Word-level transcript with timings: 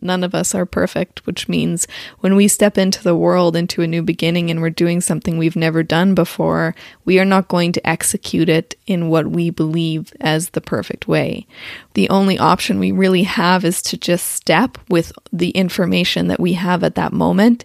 None 0.00 0.22
of 0.22 0.34
us 0.34 0.54
are 0.54 0.64
perfect, 0.64 1.26
which 1.26 1.48
means 1.48 1.88
when 2.20 2.36
we 2.36 2.46
step 2.46 2.78
into 2.78 3.02
the 3.02 3.16
world, 3.16 3.56
into 3.56 3.82
a 3.82 3.86
new 3.86 4.02
beginning, 4.02 4.48
and 4.50 4.62
we're 4.62 4.70
doing 4.70 5.00
something 5.00 5.36
we've 5.36 5.56
never 5.56 5.82
done 5.82 6.14
before, 6.14 6.76
we 7.04 7.18
are 7.18 7.24
not 7.24 7.48
going 7.48 7.72
to 7.72 7.86
execute 7.88 8.48
it 8.48 8.76
in 8.86 9.08
what 9.08 9.26
we 9.26 9.50
believe 9.50 10.12
as 10.20 10.50
the 10.50 10.60
perfect 10.60 11.08
way. 11.08 11.46
The 11.94 12.08
only 12.10 12.38
option 12.38 12.78
we 12.78 12.92
really 12.92 13.24
have 13.24 13.64
is 13.64 13.82
to 13.82 13.96
just 13.96 14.26
step 14.26 14.78
with 14.88 15.12
the 15.32 15.50
information 15.50 16.28
that 16.28 16.40
we 16.40 16.52
have 16.52 16.84
at 16.84 16.94
that 16.94 17.12
moment 17.12 17.64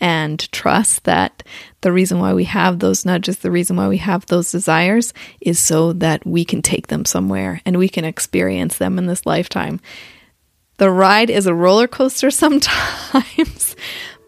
and 0.00 0.50
trust 0.52 1.04
that 1.04 1.42
the 1.80 1.92
reason 1.92 2.18
why 2.18 2.32
we 2.32 2.44
have 2.44 2.78
those 2.78 3.04
nudges, 3.04 3.38
the 3.38 3.50
reason 3.50 3.76
why 3.76 3.88
we 3.88 3.98
have 3.98 4.26
those 4.26 4.50
desires 4.50 5.12
is 5.40 5.58
so 5.58 5.92
that 5.92 6.24
we 6.26 6.44
can 6.44 6.62
take 6.62 6.88
them 6.88 7.04
somewhere 7.04 7.60
and 7.64 7.78
we 7.78 7.88
can 7.88 8.04
experience 8.04 8.78
them 8.78 8.98
in 8.98 9.06
this 9.06 9.26
lifetime. 9.26 9.80
The 10.78 10.90
ride 10.92 11.28
is 11.28 11.46
a 11.46 11.54
roller 11.54 11.88
coaster 11.88 12.30
sometimes, 12.32 13.76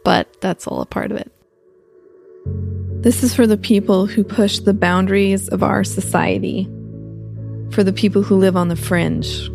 but 0.04 0.40
that's 0.40 0.66
all 0.66 0.82
a 0.82 0.86
part 0.86 1.10
of 1.12 1.16
it. 1.16 1.32
This 3.02 3.22
is 3.22 3.34
for 3.34 3.46
the 3.46 3.56
people 3.56 4.06
who 4.06 4.22
push 4.22 4.58
the 4.58 4.74
boundaries 4.74 5.48
of 5.48 5.62
our 5.62 5.84
society, 5.84 6.64
for 7.70 7.82
the 7.82 7.92
people 7.92 8.22
who 8.22 8.36
live 8.36 8.56
on 8.56 8.68
the 8.68 8.76
fringe, 8.76 9.46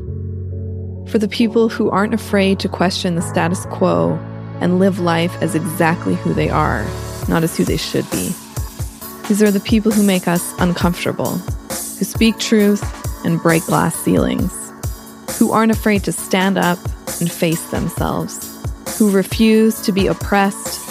for 1.11 1.19
the 1.19 1.27
people 1.27 1.69
who 1.69 1.91
aren't 1.91 2.13
afraid 2.13 2.59
to 2.61 2.69
question 2.69 3.15
the 3.15 3.21
status 3.21 3.65
quo 3.67 4.13
and 4.61 4.79
live 4.79 4.99
life 4.99 5.35
as 5.41 5.53
exactly 5.53 6.15
who 6.15 6.33
they 6.33 6.49
are, 6.49 6.83
not 7.27 7.43
as 7.43 7.55
who 7.55 7.65
they 7.65 7.77
should 7.77 8.09
be. 8.09 8.33
These 9.27 9.43
are 9.43 9.51
the 9.51 9.61
people 9.63 9.91
who 9.91 10.01
make 10.01 10.27
us 10.27 10.53
uncomfortable, 10.59 11.37
who 11.37 12.05
speak 12.05 12.39
truth 12.39 12.83
and 13.25 13.41
break 13.41 13.65
glass 13.65 13.95
ceilings 13.95 14.64
who 15.37 15.51
aren't 15.51 15.71
afraid 15.71 16.03
to 16.03 16.11
stand 16.11 16.57
up 16.57 16.79
and 17.19 17.31
face 17.31 17.69
themselves, 17.69 18.51
who 18.97 19.11
refuse 19.11 19.81
to 19.81 19.91
be 19.91 20.07
oppressed 20.07 20.81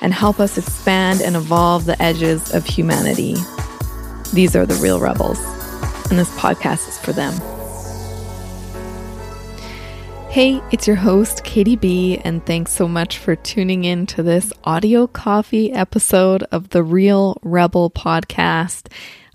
and 0.00 0.12
help 0.12 0.40
us 0.40 0.58
expand 0.58 1.20
and 1.20 1.36
evolve 1.36 1.84
the 1.84 2.00
edges 2.02 2.52
of 2.52 2.66
humanity. 2.66 3.36
These 4.32 4.56
are 4.56 4.66
the 4.66 4.78
real 4.82 4.98
rebels, 4.98 5.38
and 6.10 6.18
this 6.18 6.30
podcast 6.36 6.88
is 6.88 6.98
for 6.98 7.12
them. 7.12 7.32
Hey, 10.30 10.62
it's 10.72 10.86
your 10.86 10.96
host, 10.96 11.44
Katie 11.44 11.76
B, 11.76 12.18
and 12.24 12.44
thanks 12.46 12.72
so 12.72 12.88
much 12.88 13.18
for 13.18 13.36
tuning 13.36 13.84
in 13.84 14.06
to 14.06 14.22
this 14.22 14.50
audio 14.64 15.06
coffee 15.06 15.70
episode 15.70 16.42
of 16.44 16.70
the 16.70 16.82
Real 16.82 17.36
Rebel 17.42 17.90
podcast. 17.90 18.90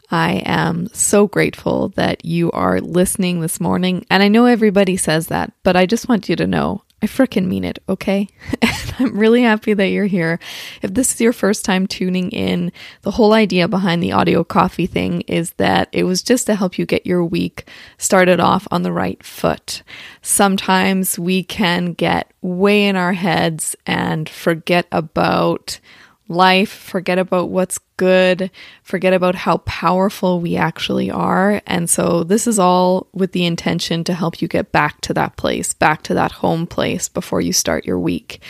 I 0.09 0.41
am 0.45 0.87
so 0.93 1.27
grateful 1.27 1.89
that 1.89 2.23
you 2.23 2.51
are 2.51 2.79
listening 2.79 3.41
this 3.41 3.59
morning. 3.59 4.05
And 4.09 4.23
I 4.23 4.27
know 4.27 4.45
everybody 4.45 4.97
says 4.97 5.27
that, 5.27 5.53
but 5.63 5.75
I 5.75 5.85
just 5.85 6.07
want 6.07 6.29
you 6.29 6.35
to 6.37 6.47
know 6.47 6.83
I 6.99 7.05
fricking 7.05 7.45
mean 7.45 7.63
it, 7.63 7.77
okay? 7.87 8.27
I'm 8.99 9.15
really 9.19 9.43
happy 9.43 9.75
that 9.75 9.89
you're 9.89 10.07
here. 10.07 10.39
If 10.81 10.95
this 10.95 11.13
is 11.13 11.21
your 11.21 11.33
first 11.33 11.63
time 11.63 11.85
tuning 11.85 12.31
in, 12.31 12.71
the 13.03 13.11
whole 13.11 13.33
idea 13.33 13.67
behind 13.67 14.01
the 14.01 14.13
audio 14.13 14.43
coffee 14.43 14.87
thing 14.87 15.21
is 15.21 15.51
that 15.53 15.89
it 15.91 16.05
was 16.05 16.23
just 16.23 16.47
to 16.47 16.55
help 16.55 16.79
you 16.79 16.87
get 16.87 17.05
your 17.05 17.23
week 17.23 17.69
started 17.99 18.39
off 18.39 18.67
on 18.71 18.81
the 18.81 18.91
right 18.91 19.23
foot. 19.23 19.83
Sometimes 20.23 21.19
we 21.19 21.43
can 21.43 21.93
get 21.93 22.31
way 22.41 22.87
in 22.87 22.95
our 22.95 23.13
heads 23.13 23.75
and 23.85 24.27
forget 24.27 24.87
about 24.91 25.79
life, 26.27 26.69
forget 26.69 27.17
about 27.17 27.49
what's 27.49 27.77
good, 27.97 28.51
forget 28.83 29.13
about 29.13 29.35
how 29.35 29.57
powerful 29.59 30.39
we 30.39 30.55
actually 30.55 31.09
are. 31.09 31.61
And 31.65 31.89
so, 31.89 32.23
this 32.23 32.47
is 32.47 32.59
all 32.59 33.07
with 33.13 33.31
the 33.31 33.45
intention 33.45 34.03
to 34.05 34.13
help 34.13 34.41
you 34.41 34.47
get 34.47 34.71
back 34.71 35.01
to 35.01 35.13
that 35.13 35.35
place, 35.37 35.73
back 35.73 36.03
to 36.03 36.13
that 36.13 36.31
home 36.33 36.67
place 36.67 37.09
before 37.09 37.41
you 37.41 37.53
start 37.53 37.85
your 37.85 37.99
week. 37.99 38.41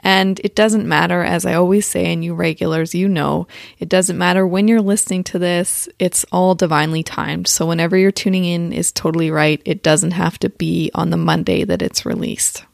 And 0.00 0.38
it 0.44 0.54
doesn't 0.54 0.86
matter, 0.86 1.22
as 1.22 1.46
I 1.46 1.54
always 1.54 1.86
say, 1.86 2.12
and 2.12 2.22
you 2.22 2.34
regulars, 2.34 2.94
you 2.94 3.08
know, 3.08 3.48
it 3.78 3.88
doesn't 3.88 4.18
matter 4.18 4.46
when 4.46 4.68
you're 4.68 4.82
listening 4.82 5.24
to 5.24 5.38
this, 5.38 5.88
it's 5.98 6.26
all 6.30 6.54
divinely 6.54 7.02
timed. 7.02 7.48
So, 7.48 7.64
whenever 7.66 7.96
you're 7.96 8.10
tuning 8.10 8.44
in 8.44 8.72
is 8.72 8.92
totally 8.92 9.30
right. 9.30 9.62
It 9.64 9.82
doesn't 9.82 10.12
have 10.12 10.38
to 10.40 10.50
be 10.50 10.90
on 10.94 11.10
the 11.10 11.16
Monday 11.16 11.64
that 11.64 11.80
it's 11.80 12.04
released. 12.04 12.64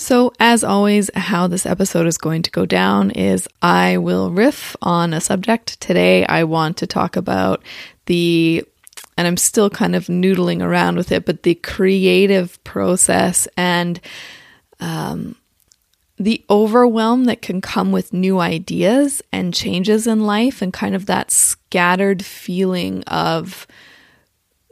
So, 0.00 0.32
as 0.40 0.64
always, 0.64 1.10
how 1.14 1.46
this 1.46 1.66
episode 1.66 2.06
is 2.06 2.16
going 2.16 2.40
to 2.44 2.50
go 2.50 2.64
down 2.64 3.10
is 3.10 3.46
I 3.60 3.98
will 3.98 4.30
riff 4.30 4.74
on 4.80 5.12
a 5.12 5.20
subject. 5.20 5.78
Today, 5.78 6.24
I 6.24 6.44
want 6.44 6.78
to 6.78 6.86
talk 6.86 7.16
about 7.16 7.62
the, 8.06 8.64
and 9.18 9.26
I'm 9.26 9.36
still 9.36 9.68
kind 9.68 9.94
of 9.94 10.06
noodling 10.06 10.62
around 10.62 10.96
with 10.96 11.12
it, 11.12 11.26
but 11.26 11.42
the 11.42 11.54
creative 11.56 12.64
process 12.64 13.46
and 13.58 14.00
um, 14.80 15.36
the 16.16 16.42
overwhelm 16.48 17.26
that 17.26 17.42
can 17.42 17.60
come 17.60 17.92
with 17.92 18.14
new 18.14 18.40
ideas 18.40 19.20
and 19.30 19.52
changes 19.52 20.06
in 20.06 20.20
life, 20.24 20.62
and 20.62 20.72
kind 20.72 20.94
of 20.94 21.04
that 21.06 21.30
scattered 21.30 22.24
feeling 22.24 23.04
of 23.04 23.66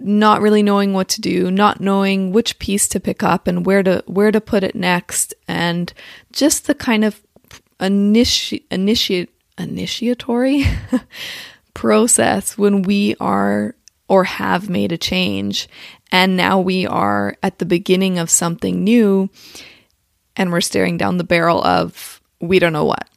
not 0.01 0.41
really 0.41 0.63
knowing 0.63 0.93
what 0.93 1.09
to 1.09 1.21
do, 1.21 1.51
not 1.51 1.81
knowing 1.81 2.33
which 2.33 2.59
piece 2.59 2.89
to 2.89 3.01
pick 3.01 3.23
up 3.23 3.47
and 3.47 3.67
where 3.67 3.83
to 3.83 4.03
where 4.07 4.31
to 4.31 4.41
put 4.41 4.65
it 4.65 4.75
next, 4.75 5.35
and 5.47 5.93
just 6.33 6.67
the 6.67 6.75
kind 6.75 7.05
of 7.05 7.21
initi- 7.81 8.65
initiate 8.71 9.31
initiatory 9.59 10.65
process 11.75 12.57
when 12.57 12.83
we 12.83 13.17
are 13.21 13.75
or 14.09 14.25
have 14.25 14.71
made 14.71 14.91
a 14.91 14.99
change 14.99 15.69
and 16.11 16.37
now 16.37 16.61
we 16.61 16.87
are 16.87 17.37
at 17.43 17.59
the 17.59 17.67
beginning 17.67 18.19
of 18.19 18.31
something 18.31 18.83
new 18.83 19.29
and 20.37 20.53
we're 20.53 20.61
staring 20.61 20.97
down 20.97 21.19
the 21.19 21.25
barrel 21.25 21.63
of 21.63 22.21
we 22.41 22.59
don't 22.59 22.73
know 22.73 22.85
what. 22.85 23.09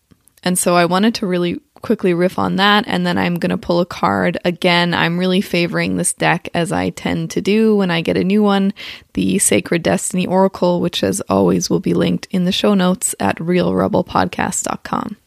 And 0.43 0.57
so 0.57 0.75
I 0.75 0.85
wanted 0.85 1.15
to 1.15 1.27
really 1.27 1.61
quickly 1.81 2.13
riff 2.13 2.39
on 2.39 2.57
that 2.57 2.85
and 2.87 3.05
then 3.05 3.17
I'm 3.17 3.35
going 3.35 3.49
to 3.51 3.57
pull 3.57 3.79
a 3.79 3.85
card. 3.85 4.37
Again, 4.45 4.93
I'm 4.93 5.17
really 5.17 5.41
favoring 5.41 5.97
this 5.97 6.13
deck 6.13 6.49
as 6.53 6.71
I 6.71 6.89
tend 6.91 7.31
to 7.31 7.41
do 7.41 7.75
when 7.75 7.91
I 7.91 8.01
get 8.01 8.17
a 8.17 8.23
new 8.23 8.43
one, 8.43 8.73
the 9.13 9.39
Sacred 9.39 9.83
Destiny 9.83 10.25
Oracle, 10.25 10.81
which 10.81 11.03
as 11.03 11.21
always 11.21 11.69
will 11.69 11.79
be 11.79 11.93
linked 11.93 12.27
in 12.31 12.45
the 12.45 12.51
show 12.51 12.73
notes 12.73 13.15
at 13.19 13.37
realrebelpodcast.com. 13.37 15.17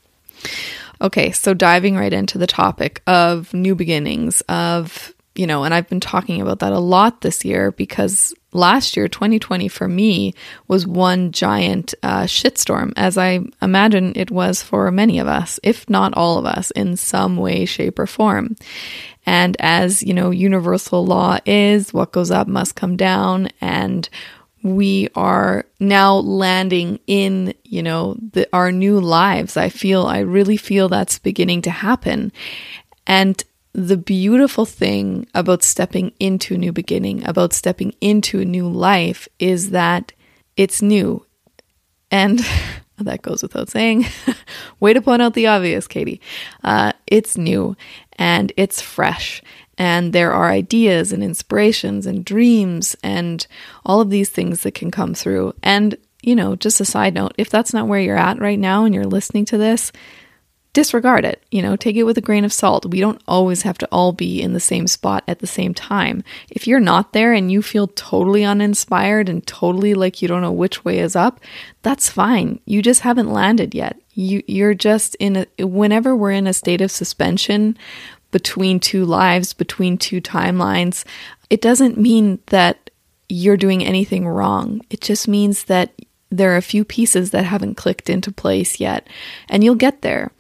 Okay, 1.01 1.33
so 1.33 1.55
diving 1.55 1.97
right 1.97 2.13
into 2.13 2.39
the 2.39 2.47
topic 2.47 3.03
of 3.07 3.53
new 3.53 3.75
beginnings, 3.75 4.41
of, 4.43 5.13
you 5.35 5.47
know, 5.47 5.65
and 5.65 5.75
I've 5.75 5.89
been 5.89 6.01
talking 6.01 6.41
about 6.41 6.61
that 6.61 6.73
a 6.73 6.79
lot 6.79 7.21
this 7.21 7.45
year 7.45 7.73
because 7.73 8.33
last 8.55 8.97
year, 8.97 9.09
2020, 9.09 9.69
for 9.69 9.89
me, 9.89 10.33
was 10.69 10.87
one 10.87 11.33
giant 11.33 11.95
uh, 12.03 12.23
shitstorm, 12.23 12.93
as 12.97 13.19
I 13.19 13.41
imagine 13.61 14.13
it 14.17 14.31
was 14.31 14.63
for 14.63 14.91
many 14.91 15.19
of 15.19 15.27
us, 15.27 15.61
if 15.63 15.89
not 15.91 16.15
all 16.15 16.39
of 16.39 16.47
us, 16.47 16.71
in 16.71 16.97
some 16.97 17.37
way, 17.37 17.65
shape, 17.65 17.99
or 17.99 18.07
form. 18.07 18.57
And 19.27 19.57
as 19.59 20.03
you 20.03 20.15
know, 20.15 20.31
universal 20.31 21.05
law 21.05 21.39
is 21.47 21.93
what 21.93 22.13
goes 22.13 22.31
up 22.31 22.47
must 22.47 22.75
come 22.75 22.97
down. 22.97 23.49
And 23.61 24.09
we 24.63 25.09
are 25.15 25.67
now 25.79 26.17
landing 26.17 26.99
in, 27.07 27.55
you 27.65 27.83
know, 27.83 28.17
the, 28.33 28.49
our 28.53 28.73
new 28.73 29.01
lives. 29.01 29.57
I 29.57 29.69
feel, 29.69 30.07
I 30.07 30.21
really 30.21 30.57
feel 30.57 30.89
that's 30.89 31.19
beginning 31.19 31.63
to 31.63 31.71
happen. 31.71 32.33
And 33.07 33.43
the 33.75 33.97
beautiful 33.97 34.65
thing 34.65 35.27
about 35.35 35.65
stepping 35.65 36.13
into 36.21 36.55
a 36.55 36.59
new 36.59 36.73
beginning, 36.73 37.27
about 37.27 37.53
stepping 37.53 37.93
into 38.01 38.41
a 38.41 38.45
new 38.45 38.69
life, 38.69 39.29
is 39.41 39.71
that 39.71 40.13
it's 40.57 40.81
new. 40.81 41.27
And 42.11 42.41
that 42.99 43.23
goes 43.23 43.43
without 43.43 43.69
saying. 43.69 44.07
Way 44.81 44.93
to 44.95 45.03
point 45.03 45.23
out 45.23 45.35
the 45.35 45.49
obvious, 45.49 45.89
Katie. 45.89 46.21
Uh, 46.63 46.93
it's 47.09 47.37
new 47.37 47.77
and 48.13 48.53
it's 48.57 48.81
fresh. 48.81 49.43
And 49.77 50.13
there 50.13 50.33
are 50.33 50.51
ideas 50.51 51.13
and 51.13 51.25
inspirations 51.25 52.07
and 52.07 52.25
dreams 52.25 52.95
and 53.03 53.45
all 53.85 54.01
of 54.01 54.11
these 54.11 54.29
things 54.29 54.63
that 54.63 54.75
can 54.75 54.93
come 54.93 55.15
through. 55.15 55.53
And, 55.65 55.97
you 56.23 56.37
know, 56.37 56.55
just 56.55 56.81
a 56.81 56.85
side 56.85 57.13
note 57.13 57.35
if 57.39 57.51
that's 57.51 57.73
not 57.73 57.89
where 57.89 57.99
you're 57.99 58.17
at 58.17 58.39
right 58.39 58.59
now 58.59 58.85
and 58.85 58.95
you're 58.95 59.05
listening 59.05 59.47
to 59.47 59.59
this, 59.59 59.91
disregard 60.75 61.25
it. 61.25 61.43
You 61.51 61.63
know, 61.63 61.77
take 61.77 61.97
it 61.97 62.03
with 62.03 62.19
a 62.19 62.21
grain 62.21 62.45
of 62.45 62.53
salt. 62.53 62.85
We 62.85 63.01
don't 63.01 63.23
always 63.27 63.63
have 63.63 63.79
to 63.79 63.89
all 63.91 64.13
be 64.13 64.43
in 64.43 64.53
the 64.53 64.61
same 64.61 64.87
spot 64.87 65.25
at 65.27 65.39
the 65.39 65.47
same 65.47 65.73
time. 65.73 66.23
If 66.51 66.67
you're 66.67 66.81
not 66.81 67.15
there 67.15 67.33
and 67.33 67.51
you 67.51 67.63
feel 67.63 67.87
totally 67.87 68.45
uninspired 68.45 69.31
and 69.31 69.47
totally 69.47 69.95
like 69.95 70.21
you 70.21 70.29
don't 70.29 70.43
know 70.43 70.53
which 70.53 70.85
way 70.85 70.99
is 70.99 71.17
up, 71.17 71.41
that's 71.83 72.11
fine. 72.11 72.61
You 72.67 72.83
just 72.83 73.01
haven't 73.01 73.33
landed 73.33 73.75
yet. 73.75 73.99
You 74.13 74.43
you're 74.47 74.75
just 74.75 75.15
in 75.15 75.47
a 75.59 75.65
whenever 75.65 76.15
we're 76.15 76.33
in 76.33 76.47
a 76.47 76.53
state 76.53 76.81
of 76.81 76.91
suspension 76.91 77.79
between 78.33 78.81
two 78.81 79.05
lives, 79.05 79.53
between 79.53 79.97
two 79.97 80.21
timelines, 80.21 81.05
it 81.51 81.61
doesn't 81.61 81.97
mean 81.97 82.41
that 82.47 82.91
you're 83.29 83.57
doing 83.57 83.85
anything 83.85 84.27
wrong. 84.27 84.81
It 84.91 85.01
just 85.01 85.29
means 85.29 85.65
that 85.65 85.93
there 86.31 86.53
are 86.53 86.57
a 86.57 86.63
few 86.63 86.85
pieces 86.85 87.31
that 87.31 87.45
haven't 87.45 87.77
clicked 87.77 88.11
into 88.11 88.33
place 88.33 88.81
yet, 88.81 89.07
and 89.49 89.63
you'll 89.63 89.77
get 89.77 90.03
there 90.03 90.33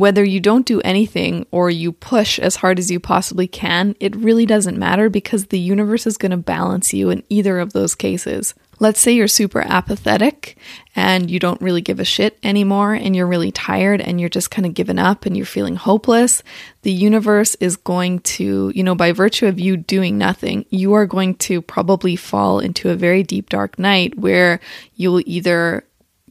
whether 0.00 0.24
you 0.24 0.40
don't 0.40 0.66
do 0.66 0.80
anything 0.80 1.46
or 1.50 1.70
you 1.70 1.92
push 1.92 2.38
as 2.38 2.56
hard 2.56 2.78
as 2.78 2.90
you 2.90 2.98
possibly 2.98 3.46
can, 3.46 3.94
it 4.00 4.16
really 4.16 4.46
doesn't 4.46 4.78
matter 4.78 5.08
because 5.08 5.46
the 5.46 5.60
universe 5.60 6.06
is 6.06 6.16
going 6.16 6.30
to 6.30 6.36
balance 6.36 6.92
you 6.92 7.10
in 7.10 7.22
either 7.28 7.60
of 7.60 7.72
those 7.72 7.94
cases. 7.94 8.54
let's 8.80 8.98
say 8.98 9.12
you're 9.12 9.28
super 9.28 9.60
apathetic 9.60 10.56
and 10.96 11.30
you 11.30 11.38
don't 11.38 11.60
really 11.60 11.82
give 11.82 12.00
a 12.00 12.04
shit 12.04 12.38
anymore 12.42 12.94
and 12.94 13.14
you're 13.14 13.26
really 13.26 13.52
tired 13.52 14.00
and 14.00 14.18
you're 14.18 14.30
just 14.30 14.50
kind 14.50 14.66
of 14.66 14.74
given 14.74 14.98
up 14.98 15.26
and 15.26 15.36
you're 15.36 15.46
feeling 15.46 15.76
hopeless, 15.76 16.42
the 16.82 16.90
universe 16.90 17.54
is 17.56 17.76
going 17.76 18.18
to, 18.20 18.72
you 18.74 18.82
know, 18.82 18.94
by 18.94 19.12
virtue 19.12 19.46
of 19.46 19.60
you 19.60 19.76
doing 19.76 20.16
nothing, 20.16 20.64
you 20.70 20.94
are 20.94 21.06
going 21.06 21.34
to 21.34 21.60
probably 21.60 22.16
fall 22.16 22.58
into 22.58 22.88
a 22.88 22.96
very 22.96 23.22
deep, 23.22 23.50
dark 23.50 23.78
night 23.78 24.18
where 24.18 24.60
you'll 24.96 25.22
either 25.26 25.84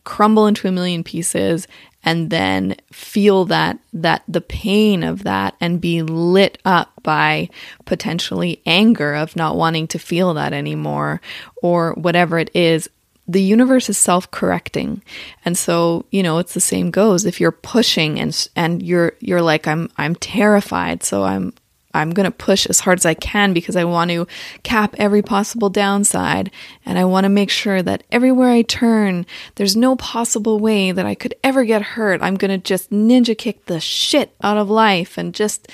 crumble 0.03 0.47
into 0.47 0.67
a 0.67 0.71
million 0.71 1.03
pieces 1.03 1.67
and 2.03 2.29
then 2.29 2.75
feel 2.91 3.45
that 3.45 3.79
that 3.93 4.23
the 4.27 4.41
pain 4.41 5.03
of 5.03 5.23
that 5.23 5.55
and 5.59 5.81
be 5.81 6.01
lit 6.01 6.57
up 6.65 6.91
by 7.03 7.49
potentially 7.85 8.61
anger 8.65 9.13
of 9.13 9.35
not 9.35 9.55
wanting 9.55 9.87
to 9.87 9.99
feel 9.99 10.33
that 10.33 10.53
anymore 10.53 11.21
or 11.61 11.93
whatever 11.93 12.39
it 12.39 12.49
is. 12.53 12.89
The 13.27 13.41
universe 13.43 13.89
is 13.89 13.97
self-correcting. 13.97 15.03
And 15.45 15.57
so 15.57 16.05
you 16.09 16.23
know 16.23 16.39
it's 16.39 16.53
the 16.53 16.59
same 16.59 16.89
goes. 16.89 17.25
If 17.25 17.39
you're 17.39 17.51
pushing 17.51 18.19
and 18.19 18.47
and 18.55 18.81
you're 18.81 19.13
you're 19.19 19.41
like 19.41 19.67
i'm 19.67 19.89
i'm 19.97 20.15
terrified 20.15 21.03
so 21.03 21.23
i'm 21.23 21.53
I'm 21.93 22.11
going 22.11 22.25
to 22.25 22.31
push 22.31 22.67
as 22.67 22.81
hard 22.81 22.99
as 22.99 23.05
I 23.05 23.13
can 23.13 23.53
because 23.53 23.75
I 23.75 23.83
want 23.83 24.11
to 24.11 24.27
cap 24.63 24.95
every 24.97 25.21
possible 25.21 25.69
downside. 25.69 26.51
And 26.85 26.99
I 26.99 27.05
want 27.05 27.25
to 27.25 27.29
make 27.29 27.49
sure 27.49 27.81
that 27.81 28.03
everywhere 28.11 28.49
I 28.49 28.61
turn, 28.61 29.25
there's 29.55 29.75
no 29.75 29.95
possible 29.95 30.59
way 30.59 30.91
that 30.91 31.05
I 31.05 31.15
could 31.15 31.33
ever 31.43 31.65
get 31.65 31.81
hurt. 31.81 32.21
I'm 32.21 32.35
going 32.35 32.51
to 32.51 32.57
just 32.57 32.91
ninja 32.91 33.37
kick 33.37 33.65
the 33.65 33.79
shit 33.79 34.35
out 34.43 34.57
of 34.57 34.69
life 34.69 35.17
and 35.17 35.33
just 35.33 35.67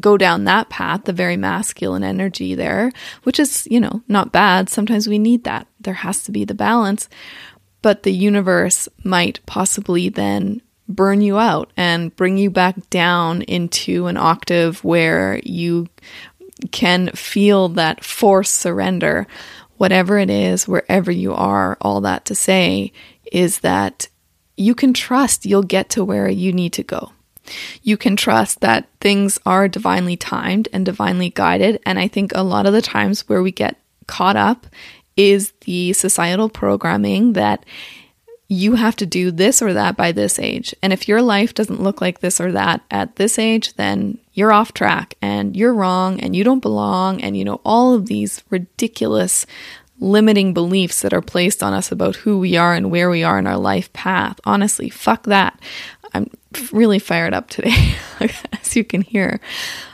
go 0.00 0.16
down 0.16 0.44
that 0.44 0.68
path, 0.68 1.04
the 1.04 1.12
very 1.12 1.36
masculine 1.36 2.04
energy 2.04 2.54
there, 2.54 2.92
which 3.22 3.38
is, 3.38 3.66
you 3.70 3.80
know, 3.80 4.02
not 4.08 4.32
bad. 4.32 4.68
Sometimes 4.68 5.08
we 5.08 5.18
need 5.18 5.44
that. 5.44 5.66
There 5.80 5.94
has 5.94 6.24
to 6.24 6.32
be 6.32 6.44
the 6.44 6.54
balance. 6.54 7.08
But 7.80 8.02
the 8.02 8.12
universe 8.12 8.88
might 9.04 9.44
possibly 9.46 10.08
then 10.08 10.62
burn 10.88 11.20
you 11.20 11.38
out 11.38 11.72
and 11.76 12.14
bring 12.14 12.36
you 12.36 12.50
back 12.50 12.90
down 12.90 13.42
into 13.42 14.06
an 14.06 14.16
octave 14.16 14.82
where 14.84 15.40
you 15.44 15.88
can 16.70 17.08
feel 17.10 17.68
that 17.70 18.04
forced 18.04 18.54
surrender. 18.54 19.26
Whatever 19.76 20.18
it 20.18 20.30
is, 20.30 20.68
wherever 20.68 21.10
you 21.10 21.34
are, 21.34 21.76
all 21.80 22.00
that 22.02 22.24
to 22.26 22.34
say 22.34 22.92
is 23.32 23.60
that 23.60 24.08
you 24.56 24.74
can 24.74 24.92
trust 24.92 25.46
you'll 25.46 25.62
get 25.62 25.90
to 25.90 26.04
where 26.04 26.28
you 26.28 26.52
need 26.52 26.72
to 26.74 26.82
go. 26.82 27.12
You 27.82 27.96
can 27.96 28.16
trust 28.16 28.60
that 28.60 28.88
things 29.00 29.38
are 29.44 29.68
divinely 29.68 30.16
timed 30.16 30.68
and 30.72 30.86
divinely 30.86 31.30
guided. 31.30 31.80
And 31.84 31.98
I 31.98 32.08
think 32.08 32.32
a 32.34 32.42
lot 32.42 32.66
of 32.66 32.72
the 32.72 32.80
times 32.80 33.28
where 33.28 33.42
we 33.42 33.52
get 33.52 33.76
caught 34.06 34.36
up 34.36 34.66
is 35.16 35.52
the 35.62 35.92
societal 35.92 36.48
programming 36.48 37.34
that 37.34 37.64
you 38.48 38.74
have 38.74 38.96
to 38.96 39.06
do 39.06 39.30
this 39.30 39.62
or 39.62 39.72
that 39.72 39.96
by 39.96 40.12
this 40.12 40.38
age. 40.38 40.74
And 40.82 40.92
if 40.92 41.08
your 41.08 41.22
life 41.22 41.54
doesn't 41.54 41.82
look 41.82 42.00
like 42.00 42.20
this 42.20 42.40
or 42.40 42.52
that 42.52 42.82
at 42.90 43.16
this 43.16 43.38
age, 43.38 43.74
then 43.74 44.18
you're 44.34 44.52
off 44.52 44.72
track 44.72 45.14
and 45.22 45.56
you're 45.56 45.74
wrong 45.74 46.20
and 46.20 46.36
you 46.36 46.44
don't 46.44 46.60
belong. 46.60 47.22
And, 47.22 47.36
you 47.36 47.44
know, 47.44 47.60
all 47.64 47.94
of 47.94 48.06
these 48.06 48.42
ridiculous 48.50 49.46
limiting 49.98 50.52
beliefs 50.52 51.00
that 51.02 51.14
are 51.14 51.22
placed 51.22 51.62
on 51.62 51.72
us 51.72 51.90
about 51.90 52.16
who 52.16 52.38
we 52.38 52.56
are 52.56 52.74
and 52.74 52.90
where 52.90 53.08
we 53.08 53.22
are 53.22 53.38
in 53.38 53.46
our 53.46 53.56
life 53.56 53.92
path. 53.92 54.38
Honestly, 54.44 54.90
fuck 54.90 55.24
that. 55.24 55.58
I'm 56.12 56.30
really 56.72 56.98
fired 56.98 57.34
up 57.34 57.48
today, 57.48 57.96
as 58.20 58.76
you 58.76 58.84
can 58.84 59.02
hear. 59.02 59.40